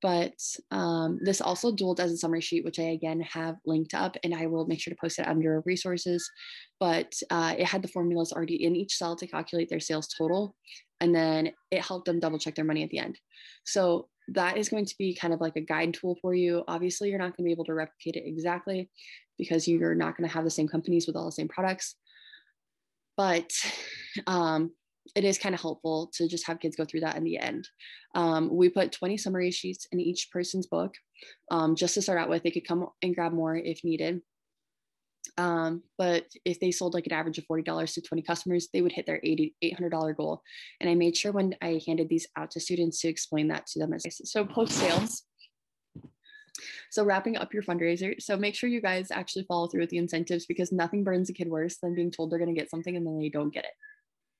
But 0.00 0.38
um, 0.70 1.18
this 1.22 1.40
also 1.40 1.72
dueled 1.72 2.00
as 2.00 2.12
a 2.12 2.16
summary 2.16 2.40
sheet, 2.40 2.64
which 2.64 2.78
I 2.78 2.90
again 2.90 3.20
have 3.20 3.56
linked 3.66 3.94
up 3.94 4.16
and 4.22 4.34
I 4.34 4.46
will 4.46 4.66
make 4.66 4.80
sure 4.80 4.92
to 4.92 5.00
post 5.00 5.18
it 5.18 5.26
under 5.26 5.62
resources. 5.66 6.30
But 6.78 7.12
uh, 7.30 7.54
it 7.58 7.66
had 7.66 7.82
the 7.82 7.88
formulas 7.88 8.32
already 8.32 8.64
in 8.64 8.76
each 8.76 8.96
cell 8.96 9.16
to 9.16 9.26
calculate 9.26 9.68
their 9.68 9.80
sales 9.80 10.08
total. 10.08 10.54
And 11.00 11.14
then 11.14 11.52
it 11.70 11.84
helped 11.84 12.06
them 12.06 12.20
double 12.20 12.38
check 12.38 12.54
their 12.54 12.64
money 12.64 12.82
at 12.82 12.90
the 12.90 12.98
end. 12.98 13.18
So 13.64 14.08
that 14.28 14.56
is 14.56 14.68
going 14.68 14.84
to 14.84 14.94
be 14.98 15.14
kind 15.14 15.32
of 15.32 15.40
like 15.40 15.56
a 15.56 15.60
guide 15.60 15.94
tool 15.94 16.16
for 16.20 16.34
you. 16.34 16.62
Obviously, 16.68 17.08
you're 17.08 17.18
not 17.18 17.36
going 17.36 17.44
to 17.44 17.48
be 17.48 17.52
able 17.52 17.64
to 17.66 17.74
replicate 17.74 18.16
it 18.16 18.28
exactly 18.28 18.90
because 19.38 19.66
you're 19.66 19.94
not 19.94 20.16
going 20.16 20.28
to 20.28 20.34
have 20.34 20.44
the 20.44 20.50
same 20.50 20.68
companies 20.68 21.06
with 21.06 21.16
all 21.16 21.24
the 21.24 21.32
same 21.32 21.48
products. 21.48 21.96
But 23.16 23.50
um, 24.26 24.72
it 25.14 25.24
is 25.24 25.38
kind 25.38 25.54
of 25.54 25.60
helpful 25.60 26.10
to 26.14 26.28
just 26.28 26.46
have 26.46 26.60
kids 26.60 26.76
go 26.76 26.84
through 26.84 27.00
that 27.00 27.16
in 27.16 27.24
the 27.24 27.38
end. 27.38 27.68
Um, 28.14 28.54
we 28.54 28.68
put 28.68 28.92
20 28.92 29.16
summary 29.16 29.50
sheets 29.50 29.86
in 29.92 30.00
each 30.00 30.28
person's 30.32 30.66
book 30.66 30.94
um, 31.50 31.74
just 31.74 31.94
to 31.94 32.02
start 32.02 32.18
out 32.18 32.28
with. 32.28 32.42
They 32.42 32.50
could 32.50 32.66
come 32.66 32.86
and 33.02 33.14
grab 33.14 33.32
more 33.32 33.56
if 33.56 33.84
needed. 33.84 34.20
Um, 35.36 35.82
but 35.98 36.24
if 36.44 36.58
they 36.58 36.70
sold 36.70 36.94
like 36.94 37.06
an 37.06 37.12
average 37.12 37.38
of 37.38 37.46
$40 37.46 37.94
to 37.94 38.00
20 38.00 38.22
customers, 38.22 38.68
they 38.72 38.82
would 38.82 38.92
hit 38.92 39.06
their 39.06 39.20
$80, 39.20 39.52
$800 39.62 40.16
goal. 40.16 40.42
And 40.80 40.88
I 40.88 40.94
made 40.94 41.16
sure 41.16 41.32
when 41.32 41.54
I 41.60 41.80
handed 41.86 42.08
these 42.08 42.26
out 42.36 42.50
to 42.52 42.60
students 42.60 43.00
to 43.00 43.08
explain 43.08 43.48
that 43.48 43.66
to 43.68 43.78
them 43.78 43.92
as 43.92 44.04
so 44.24 44.44
post 44.44 44.72
sales. 44.72 45.24
So 46.90 47.04
wrapping 47.04 47.36
up 47.36 47.54
your 47.54 47.62
fundraiser. 47.62 48.20
So 48.20 48.36
make 48.36 48.54
sure 48.54 48.68
you 48.68 48.80
guys 48.80 49.10
actually 49.12 49.44
follow 49.44 49.68
through 49.68 49.82
with 49.82 49.90
the 49.90 49.98
incentives 49.98 50.46
because 50.46 50.72
nothing 50.72 51.04
burns 51.04 51.30
a 51.30 51.32
kid 51.32 51.48
worse 51.48 51.76
than 51.76 51.94
being 51.94 52.10
told 52.10 52.30
they're 52.30 52.38
going 52.38 52.52
to 52.52 52.60
get 52.60 52.70
something 52.70 52.96
and 52.96 53.06
then 53.06 53.18
they 53.18 53.28
don't 53.28 53.52
get 53.54 53.64
it 53.64 53.70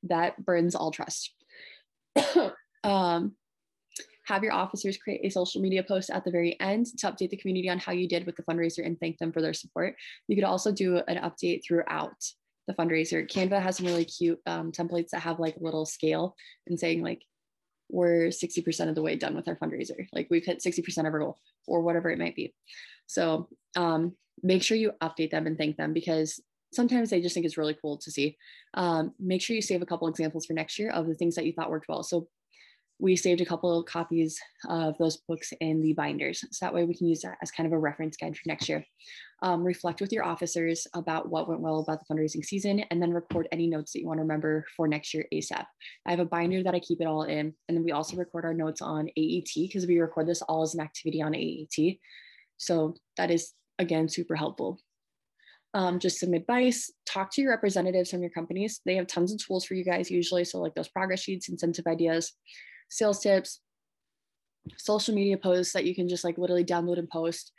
that 0.04 0.44
burns 0.44 0.74
all 0.74 0.90
trust. 0.90 1.32
um, 2.84 3.34
have 4.28 4.42
your 4.42 4.52
officers 4.52 4.98
create 4.98 5.22
a 5.24 5.30
social 5.30 5.60
media 5.60 5.82
post 5.82 6.10
at 6.10 6.24
the 6.24 6.30
very 6.30 6.58
end 6.60 6.86
to 6.98 7.06
update 7.06 7.30
the 7.30 7.36
community 7.36 7.70
on 7.70 7.78
how 7.78 7.92
you 7.92 8.06
did 8.06 8.26
with 8.26 8.36
the 8.36 8.42
fundraiser 8.42 8.84
and 8.84 9.00
thank 9.00 9.18
them 9.18 9.32
for 9.32 9.40
their 9.40 9.54
support. 9.54 9.94
You 10.28 10.36
could 10.36 10.44
also 10.44 10.70
do 10.70 10.98
an 11.08 11.16
update 11.16 11.62
throughout 11.66 12.14
the 12.66 12.74
fundraiser. 12.74 13.26
Canva 13.26 13.60
has 13.60 13.78
some 13.78 13.86
really 13.86 14.04
cute 14.04 14.38
um, 14.46 14.70
templates 14.70 15.10
that 15.10 15.22
have 15.22 15.40
like 15.40 15.56
little 15.60 15.86
scale 15.86 16.36
and 16.66 16.78
saying 16.78 17.02
like, 17.02 17.22
we're 17.90 18.28
60% 18.28 18.88
of 18.90 18.94
the 18.94 19.02
way 19.02 19.16
done 19.16 19.34
with 19.34 19.48
our 19.48 19.56
fundraiser. 19.56 20.06
Like 20.12 20.28
we've 20.30 20.44
hit 20.44 20.62
60% 20.62 20.98
of 20.98 21.06
our 21.06 21.20
goal 21.20 21.38
or 21.66 21.80
whatever 21.80 22.10
it 22.10 22.18
might 22.18 22.36
be. 22.36 22.52
So 23.06 23.48
um, 23.76 24.14
make 24.42 24.62
sure 24.62 24.76
you 24.76 24.92
update 25.02 25.30
them 25.30 25.46
and 25.46 25.56
thank 25.56 25.78
them 25.78 25.94
because 25.94 26.38
sometimes 26.72 27.10
they 27.10 27.20
just 27.20 27.34
think 27.34 27.46
it's 27.46 27.58
really 27.58 27.76
cool 27.80 27.96
to 27.98 28.10
see. 28.10 28.36
Um, 28.74 29.12
make 29.18 29.42
sure 29.42 29.56
you 29.56 29.62
save 29.62 29.82
a 29.82 29.86
couple 29.86 30.08
examples 30.08 30.46
for 30.46 30.52
next 30.52 30.78
year 30.78 30.90
of 30.90 31.06
the 31.06 31.14
things 31.14 31.34
that 31.34 31.46
you 31.46 31.52
thought 31.52 31.70
worked 31.70 31.88
well. 31.88 32.02
So 32.02 32.28
we 33.00 33.14
saved 33.14 33.40
a 33.40 33.46
couple 33.46 33.78
of 33.78 33.86
copies 33.86 34.40
of 34.68 34.98
those 34.98 35.18
books 35.28 35.52
in 35.60 35.80
the 35.80 35.92
binders. 35.92 36.40
So 36.50 36.66
that 36.66 36.74
way 36.74 36.84
we 36.84 36.94
can 36.94 37.06
use 37.06 37.20
that 37.20 37.38
as 37.40 37.50
kind 37.52 37.66
of 37.66 37.72
a 37.72 37.78
reference 37.78 38.16
guide 38.16 38.36
for 38.36 38.42
next 38.46 38.68
year. 38.68 38.84
Um, 39.40 39.62
reflect 39.62 40.00
with 40.00 40.12
your 40.12 40.24
officers 40.24 40.84
about 40.94 41.28
what 41.28 41.48
went 41.48 41.60
well 41.60 41.78
about 41.78 42.00
the 42.00 42.12
fundraising 42.12 42.44
season 42.44 42.80
and 42.90 43.00
then 43.00 43.12
record 43.12 43.46
any 43.52 43.68
notes 43.68 43.92
that 43.92 44.00
you 44.00 44.08
want 44.08 44.18
to 44.18 44.22
remember 44.22 44.64
for 44.76 44.88
next 44.88 45.14
year 45.14 45.26
ASAP. 45.32 45.64
I 46.06 46.10
have 46.10 46.18
a 46.18 46.24
binder 46.24 46.64
that 46.64 46.74
I 46.74 46.80
keep 46.80 47.00
it 47.00 47.06
all 47.06 47.22
in. 47.22 47.54
And 47.68 47.76
then 47.76 47.84
we 47.84 47.92
also 47.92 48.16
record 48.16 48.44
our 48.44 48.54
notes 48.54 48.82
on 48.82 49.08
AET 49.16 49.50
because 49.54 49.86
we 49.86 50.00
record 50.00 50.26
this 50.26 50.42
all 50.42 50.62
as 50.62 50.74
an 50.74 50.80
activity 50.80 51.22
on 51.22 51.36
AET. 51.36 51.98
So 52.56 52.96
that 53.16 53.30
is 53.30 53.52
again 53.78 54.08
super 54.08 54.34
helpful 54.34 54.80
um, 55.74 55.98
just 55.98 56.20
some 56.20 56.34
advice 56.34 56.90
talk 57.06 57.32
to 57.32 57.42
your 57.42 57.50
representatives 57.50 58.10
from 58.10 58.22
your 58.22 58.30
companies. 58.30 58.80
They 58.84 58.96
have 58.96 59.06
tons 59.06 59.32
of 59.32 59.44
tools 59.44 59.64
for 59.64 59.74
you 59.74 59.84
guys 59.84 60.10
usually. 60.10 60.44
So 60.44 60.60
like 60.60 60.74
those 60.74 60.88
progress 60.88 61.20
sheets 61.20 61.48
incentive 61.48 61.86
ideas 61.86 62.32
sales 62.90 63.20
tips 63.20 63.60
social 64.76 65.14
media 65.14 65.36
posts 65.36 65.72
that 65.72 65.84
you 65.84 65.94
can 65.94 66.08
just 66.08 66.24
like 66.24 66.38
literally 66.38 66.64
download 66.64 66.98
and 66.98 67.08
post. 67.08 67.52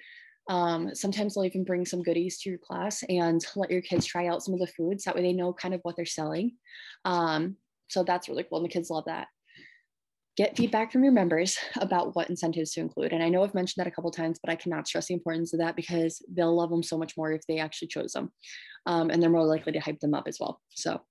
Um, 0.47 0.93
sometimes 0.95 1.33
they'll 1.33 1.45
even 1.45 1.63
bring 1.63 1.85
some 1.85 2.03
goodies 2.03 2.39
to 2.39 2.49
your 2.49 2.59
class 2.59 3.03
and 3.07 3.45
let 3.55 3.71
your 3.71 3.81
kids 3.81 4.05
try 4.05 4.27
out 4.27 4.43
some 4.43 4.53
of 4.53 4.59
the 4.59 4.67
foods. 4.67 5.03
That 5.03 5.15
way 5.15 5.21
they 5.21 5.33
know 5.33 5.53
kind 5.53 5.73
of 5.73 5.81
what 5.83 5.95
they're 5.95 6.05
selling. 6.05 6.53
Um, 7.05 7.55
so 7.87 8.03
that's 8.03 8.29
really 8.29 8.43
cool 8.43 8.59
and 8.59 8.65
the 8.65 8.73
kids 8.73 8.89
love 8.89 9.05
that 9.05 9.27
get 10.37 10.55
feedback 10.55 10.91
from 10.91 11.03
your 11.03 11.11
members 11.11 11.57
about 11.81 12.15
what 12.15 12.29
incentives 12.29 12.71
to 12.71 12.79
include. 12.79 13.11
And 13.11 13.21
I 13.21 13.29
know 13.29 13.43
I've 13.43 13.53
mentioned 13.53 13.83
that 13.83 13.91
a 13.91 13.93
couple 13.93 14.11
times, 14.11 14.39
but 14.41 14.51
I 14.51 14.55
cannot 14.55 14.87
stress 14.87 15.07
the 15.07 15.13
importance 15.13 15.53
of 15.53 15.59
that 15.59 15.75
because 15.75 16.23
they'll 16.31 16.55
love 16.55 16.69
them 16.69 16.83
so 16.83 16.97
much 16.97 17.17
more 17.17 17.31
if 17.31 17.41
they 17.47 17.59
actually 17.59 17.89
chose 17.89 18.13
them. 18.13 18.31
Um, 18.85 19.09
and 19.09 19.21
they're 19.21 19.29
more 19.29 19.45
likely 19.45 19.73
to 19.73 19.79
hype 19.79 19.99
them 19.99 20.13
up 20.13 20.27
as 20.27 20.37
well. 20.39 20.61
So 20.69 21.01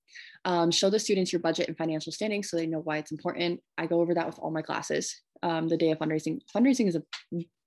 um, 0.45 0.71
show 0.71 0.89
the 0.89 0.99
students 0.99 1.31
your 1.31 1.41
budget 1.41 1.67
and 1.67 1.77
financial 1.77 2.11
standing 2.11 2.43
so 2.43 2.57
they 2.57 2.65
know 2.65 2.79
why 2.79 2.97
it's 2.97 3.11
important. 3.11 3.59
I 3.77 3.85
go 3.85 4.01
over 4.01 4.15
that 4.15 4.25
with 4.25 4.39
all 4.39 4.51
my 4.51 4.61
classes. 4.61 5.15
Um, 5.41 5.69
the 5.69 5.77
day 5.77 5.91
of 5.91 5.99
fundraising. 5.99 6.39
Fundraising 6.53 6.89
is 6.89 6.97
a 6.97 7.03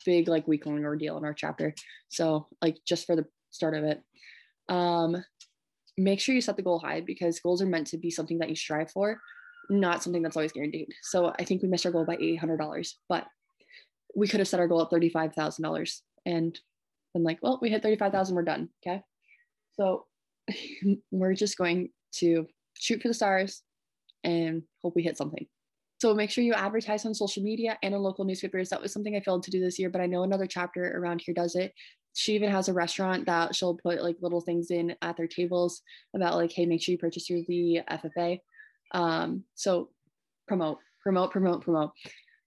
big 0.04 0.28
like 0.28 0.46
week 0.46 0.66
long 0.66 0.84
ordeal 0.84 1.16
in 1.16 1.24
our 1.24 1.32
chapter. 1.32 1.74
So 2.10 2.48
like 2.60 2.76
just 2.86 3.06
for 3.06 3.16
the 3.16 3.24
start 3.50 3.74
of 3.74 3.84
it. 3.84 4.02
Um, 4.68 5.24
make 5.96 6.20
sure 6.20 6.34
you 6.34 6.40
set 6.40 6.56
the 6.56 6.62
goal 6.62 6.80
high 6.80 7.00
because 7.00 7.40
goals 7.40 7.62
are 7.62 7.66
meant 7.66 7.86
to 7.88 7.98
be 7.98 8.10
something 8.10 8.38
that 8.38 8.50
you 8.50 8.56
strive 8.56 8.90
for 8.90 9.20
not 9.70 10.02
something 10.02 10.22
that's 10.22 10.36
always 10.36 10.52
guaranteed. 10.52 10.88
So 11.02 11.32
I 11.38 11.44
think 11.44 11.62
we 11.62 11.68
missed 11.68 11.86
our 11.86 11.92
goal 11.92 12.04
by 12.04 12.16
$800, 12.16 12.94
but 13.08 13.26
we 14.14 14.28
could 14.28 14.40
have 14.40 14.48
set 14.48 14.60
our 14.60 14.68
goal 14.68 14.82
at 14.82 14.90
$35,000 14.90 16.00
and 16.26 16.58
been 17.14 17.22
like, 17.22 17.38
well, 17.42 17.58
we 17.62 17.70
hit 17.70 17.82
35,000, 17.82 18.34
we're 18.34 18.42
done. 18.42 18.68
Okay. 18.86 19.02
So 19.74 20.06
we're 21.10 21.34
just 21.34 21.56
going 21.56 21.90
to 22.16 22.46
shoot 22.78 23.00
for 23.00 23.08
the 23.08 23.14
stars 23.14 23.62
and 24.24 24.62
hope 24.82 24.94
we 24.94 25.02
hit 25.02 25.16
something. 25.16 25.46
So 26.00 26.14
make 26.14 26.30
sure 26.30 26.42
you 26.42 26.54
advertise 26.54 27.06
on 27.06 27.14
social 27.14 27.42
media 27.42 27.78
and 27.82 27.94
in 27.94 28.00
local 28.00 28.24
newspapers. 28.24 28.70
That 28.70 28.82
was 28.82 28.92
something 28.92 29.14
I 29.14 29.20
failed 29.20 29.44
to 29.44 29.52
do 29.52 29.60
this 29.60 29.78
year, 29.78 29.88
but 29.88 30.00
I 30.00 30.06
know 30.06 30.24
another 30.24 30.46
chapter 30.46 30.98
around 30.98 31.22
here 31.24 31.34
does 31.34 31.54
it. 31.54 31.72
She 32.14 32.34
even 32.34 32.50
has 32.50 32.68
a 32.68 32.74
restaurant 32.74 33.26
that 33.26 33.54
she'll 33.54 33.76
put 33.76 34.02
like 34.02 34.16
little 34.20 34.40
things 34.40 34.70
in 34.70 34.96
at 35.00 35.16
their 35.16 35.28
tables 35.28 35.80
about 36.14 36.34
like, 36.34 36.52
hey, 36.52 36.66
make 36.66 36.82
sure 36.82 36.92
you 36.92 36.98
purchase 36.98 37.26
through 37.26 37.44
the 37.46 37.80
FFA. 37.88 38.40
Um, 38.92 39.44
so 39.54 39.90
promote, 40.46 40.78
promote, 41.02 41.30
promote, 41.30 41.62
promote. 41.62 41.90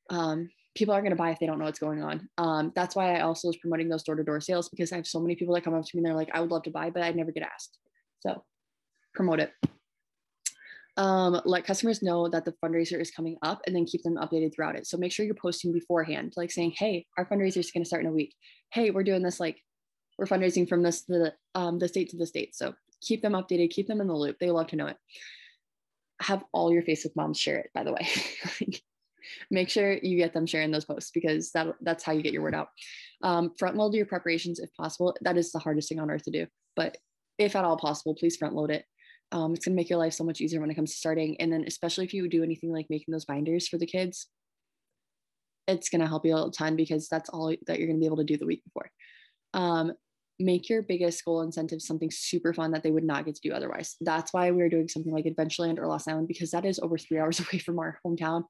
Um, 0.09 0.49
people 0.75 0.93
aren't 0.93 1.05
going 1.05 1.15
to 1.15 1.21
buy 1.21 1.31
if 1.31 1.39
they 1.39 1.45
don't 1.45 1.57
know 1.57 1.65
what's 1.65 1.79
going 1.79 2.03
on. 2.03 2.29
Um, 2.37 2.71
that's 2.75 2.95
why 2.95 3.15
I 3.15 3.21
also 3.21 3.47
was 3.47 3.57
promoting 3.57 3.89
those 3.89 4.03
door 4.03 4.15
to 4.15 4.23
door 4.23 4.41
sales 4.41 4.69
because 4.69 4.91
I 4.91 4.97
have 4.97 5.07
so 5.07 5.19
many 5.19 5.35
people 5.35 5.55
that 5.55 5.63
come 5.63 5.73
up 5.73 5.83
to 5.85 5.89
me 5.93 5.99
and 5.99 6.05
they're 6.05 6.13
like, 6.13 6.29
I 6.33 6.41
would 6.41 6.51
love 6.51 6.63
to 6.63 6.71
buy, 6.71 6.89
but 6.89 7.01
I 7.01 7.11
never 7.11 7.31
get 7.31 7.43
asked. 7.43 7.77
So 8.19 8.43
promote 9.13 9.39
it. 9.39 9.51
Um, 10.97 11.41
let 11.43 11.65
customers 11.65 12.01
know 12.01 12.29
that 12.29 12.45
the 12.45 12.53
fundraiser 12.63 12.99
is 13.01 13.11
coming 13.11 13.37
up 13.41 13.61
and 13.65 13.75
then 13.75 13.85
keep 13.85 14.03
them 14.03 14.15
updated 14.15 14.53
throughout 14.53 14.77
it. 14.77 14.87
So 14.87 14.97
make 14.97 15.11
sure 15.11 15.25
you're 15.25 15.35
posting 15.35 15.73
beforehand, 15.73 16.33
like 16.37 16.51
saying, 16.51 16.75
Hey, 16.77 17.05
our 17.17 17.25
fundraiser 17.25 17.57
is 17.57 17.71
going 17.71 17.83
to 17.83 17.87
start 17.87 18.03
in 18.03 18.09
a 18.09 18.13
week. 18.13 18.33
Hey, 18.71 18.91
we're 18.91 19.03
doing 19.03 19.21
this, 19.21 19.39
like 19.39 19.61
we're 20.17 20.25
fundraising 20.25 20.67
from 20.67 20.83
this, 20.83 21.03
the, 21.03 21.33
um, 21.53 21.79
the 21.79 21.89
state 21.89 22.09
to 22.11 22.17
the 22.17 22.25
state. 22.25 22.55
So 22.55 22.73
keep 23.01 23.21
them 23.21 23.33
updated, 23.33 23.71
keep 23.71 23.87
them 23.87 23.99
in 23.99 24.07
the 24.07 24.13
loop. 24.13 24.37
They 24.39 24.51
love 24.51 24.67
to 24.67 24.77
know 24.77 24.87
it. 24.87 24.97
Have 26.21 26.43
all 26.53 26.71
your 26.71 26.83
Facebook 26.83 27.15
moms 27.15 27.39
share 27.39 27.57
it, 27.57 27.71
by 27.73 27.83
the 27.83 27.93
way. 27.93 28.07
make 29.51 29.69
sure 29.69 29.93
you 29.93 30.17
get 30.17 30.33
them 30.33 30.45
sharing 30.45 30.71
those 30.71 30.85
posts 30.85 31.11
because 31.11 31.51
that 31.51 31.67
that's 31.81 32.03
how 32.03 32.11
you 32.11 32.21
get 32.21 32.33
your 32.33 32.41
word 32.41 32.55
out. 32.55 32.69
Um, 33.23 33.51
front 33.57 33.75
load 33.75 33.93
your 33.93 34.05
preparations 34.05 34.59
if 34.59 34.69
possible. 34.75 35.15
That 35.21 35.37
is 35.37 35.51
the 35.51 35.59
hardest 35.59 35.89
thing 35.89 35.99
on 35.99 36.11
earth 36.11 36.23
to 36.23 36.31
do, 36.31 36.47
but 36.75 36.97
if 37.37 37.55
at 37.55 37.65
all 37.65 37.77
possible, 37.77 38.15
please 38.15 38.37
front 38.37 38.55
load 38.55 38.71
it. 38.71 38.85
Um, 39.31 39.53
it's 39.53 39.65
gonna 39.65 39.75
make 39.75 39.89
your 39.89 39.99
life 39.99 40.13
so 40.13 40.23
much 40.23 40.41
easier 40.41 40.61
when 40.61 40.71
it 40.71 40.75
comes 40.75 40.91
to 40.91 40.97
starting. 40.97 41.39
And 41.39 41.51
then 41.51 41.65
especially 41.67 42.05
if 42.05 42.13
you 42.13 42.27
do 42.29 42.43
anything 42.43 42.71
like 42.71 42.87
making 42.89 43.11
those 43.11 43.25
binders 43.25 43.67
for 43.67 43.77
the 43.77 43.85
kids, 43.85 44.27
it's 45.67 45.89
gonna 45.89 46.07
help 46.07 46.25
you 46.25 46.37
a 46.37 46.51
ton 46.51 46.75
because 46.75 47.07
that's 47.09 47.29
all 47.29 47.53
that 47.67 47.79
you're 47.79 47.87
gonna 47.87 47.99
be 47.99 48.05
able 48.05 48.17
to 48.17 48.23
do 48.23 48.37
the 48.37 48.45
week 48.45 48.63
before. 48.63 48.89
Um, 49.53 49.93
make 50.39 50.69
your 50.69 50.81
biggest 50.81 51.23
goal 51.23 51.41
incentive 51.41 51.81
something 51.81 52.11
super 52.11 52.53
fun 52.53 52.71
that 52.71 52.83
they 52.83 52.91
would 52.91 53.03
not 53.03 53.25
get 53.25 53.35
to 53.35 53.47
do 53.47 53.53
otherwise. 53.53 53.95
That's 54.01 54.33
why 54.33 54.51
we're 54.51 54.69
doing 54.69 54.87
something 54.87 55.13
like 55.13 55.25
Adventureland 55.25 55.79
or 55.79 55.87
Lost 55.87 56.09
Island 56.09 56.27
because 56.27 56.51
that 56.51 56.65
is 56.65 56.79
over 56.79 56.97
three 56.97 57.19
hours 57.19 57.39
away 57.39 57.59
from 57.59 57.79
our 57.79 57.99
hometown 58.05 58.43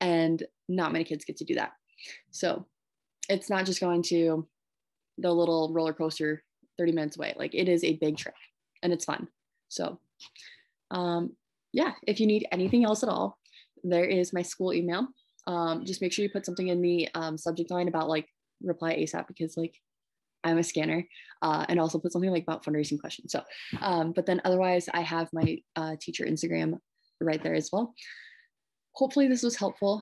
and 0.00 0.42
not 0.68 0.92
many 0.92 1.04
kids 1.04 1.24
get 1.24 1.36
to 1.38 1.44
do 1.44 1.54
that. 1.54 1.72
So 2.30 2.66
it's 3.28 3.50
not 3.50 3.66
just 3.66 3.80
going 3.80 4.02
to 4.04 4.48
the 5.18 5.32
little 5.32 5.72
roller 5.72 5.92
coaster 5.92 6.42
30 6.78 6.92
minutes 6.92 7.16
away. 7.16 7.34
Like 7.36 7.54
it 7.54 7.68
is 7.68 7.84
a 7.84 7.96
big 7.96 8.16
trip 8.16 8.34
and 8.82 8.92
it's 8.92 9.04
fun. 9.04 9.28
So, 9.68 10.00
um, 10.90 11.36
yeah, 11.72 11.92
if 12.06 12.18
you 12.18 12.26
need 12.26 12.48
anything 12.50 12.84
else 12.84 13.02
at 13.02 13.08
all, 13.08 13.38
there 13.84 14.04
is 14.04 14.32
my 14.32 14.42
school 14.42 14.72
email. 14.72 15.06
Um, 15.46 15.84
just 15.84 16.02
make 16.02 16.12
sure 16.12 16.24
you 16.24 16.30
put 16.30 16.46
something 16.46 16.68
in 16.68 16.82
the 16.82 17.08
um, 17.14 17.38
subject 17.38 17.70
line 17.70 17.88
about 17.88 18.08
like 18.08 18.26
reply 18.62 18.96
ASAP 18.96 19.26
because 19.28 19.56
like 19.56 19.74
I'm 20.44 20.58
a 20.58 20.62
scanner 20.62 21.06
uh, 21.42 21.64
and 21.68 21.80
also 21.80 21.98
put 21.98 22.12
something 22.12 22.30
like 22.30 22.44
about 22.44 22.64
fundraising 22.64 23.00
questions. 23.00 23.32
So, 23.32 23.42
um, 23.80 24.12
but 24.12 24.26
then 24.26 24.40
otherwise, 24.44 24.88
I 24.92 25.00
have 25.00 25.28
my 25.32 25.58
uh, 25.76 25.96
teacher 26.00 26.24
Instagram 26.24 26.78
right 27.20 27.42
there 27.42 27.54
as 27.54 27.70
well 27.72 27.94
hopefully 29.00 29.28
this 29.28 29.42
was 29.42 29.56
helpful. 29.56 29.98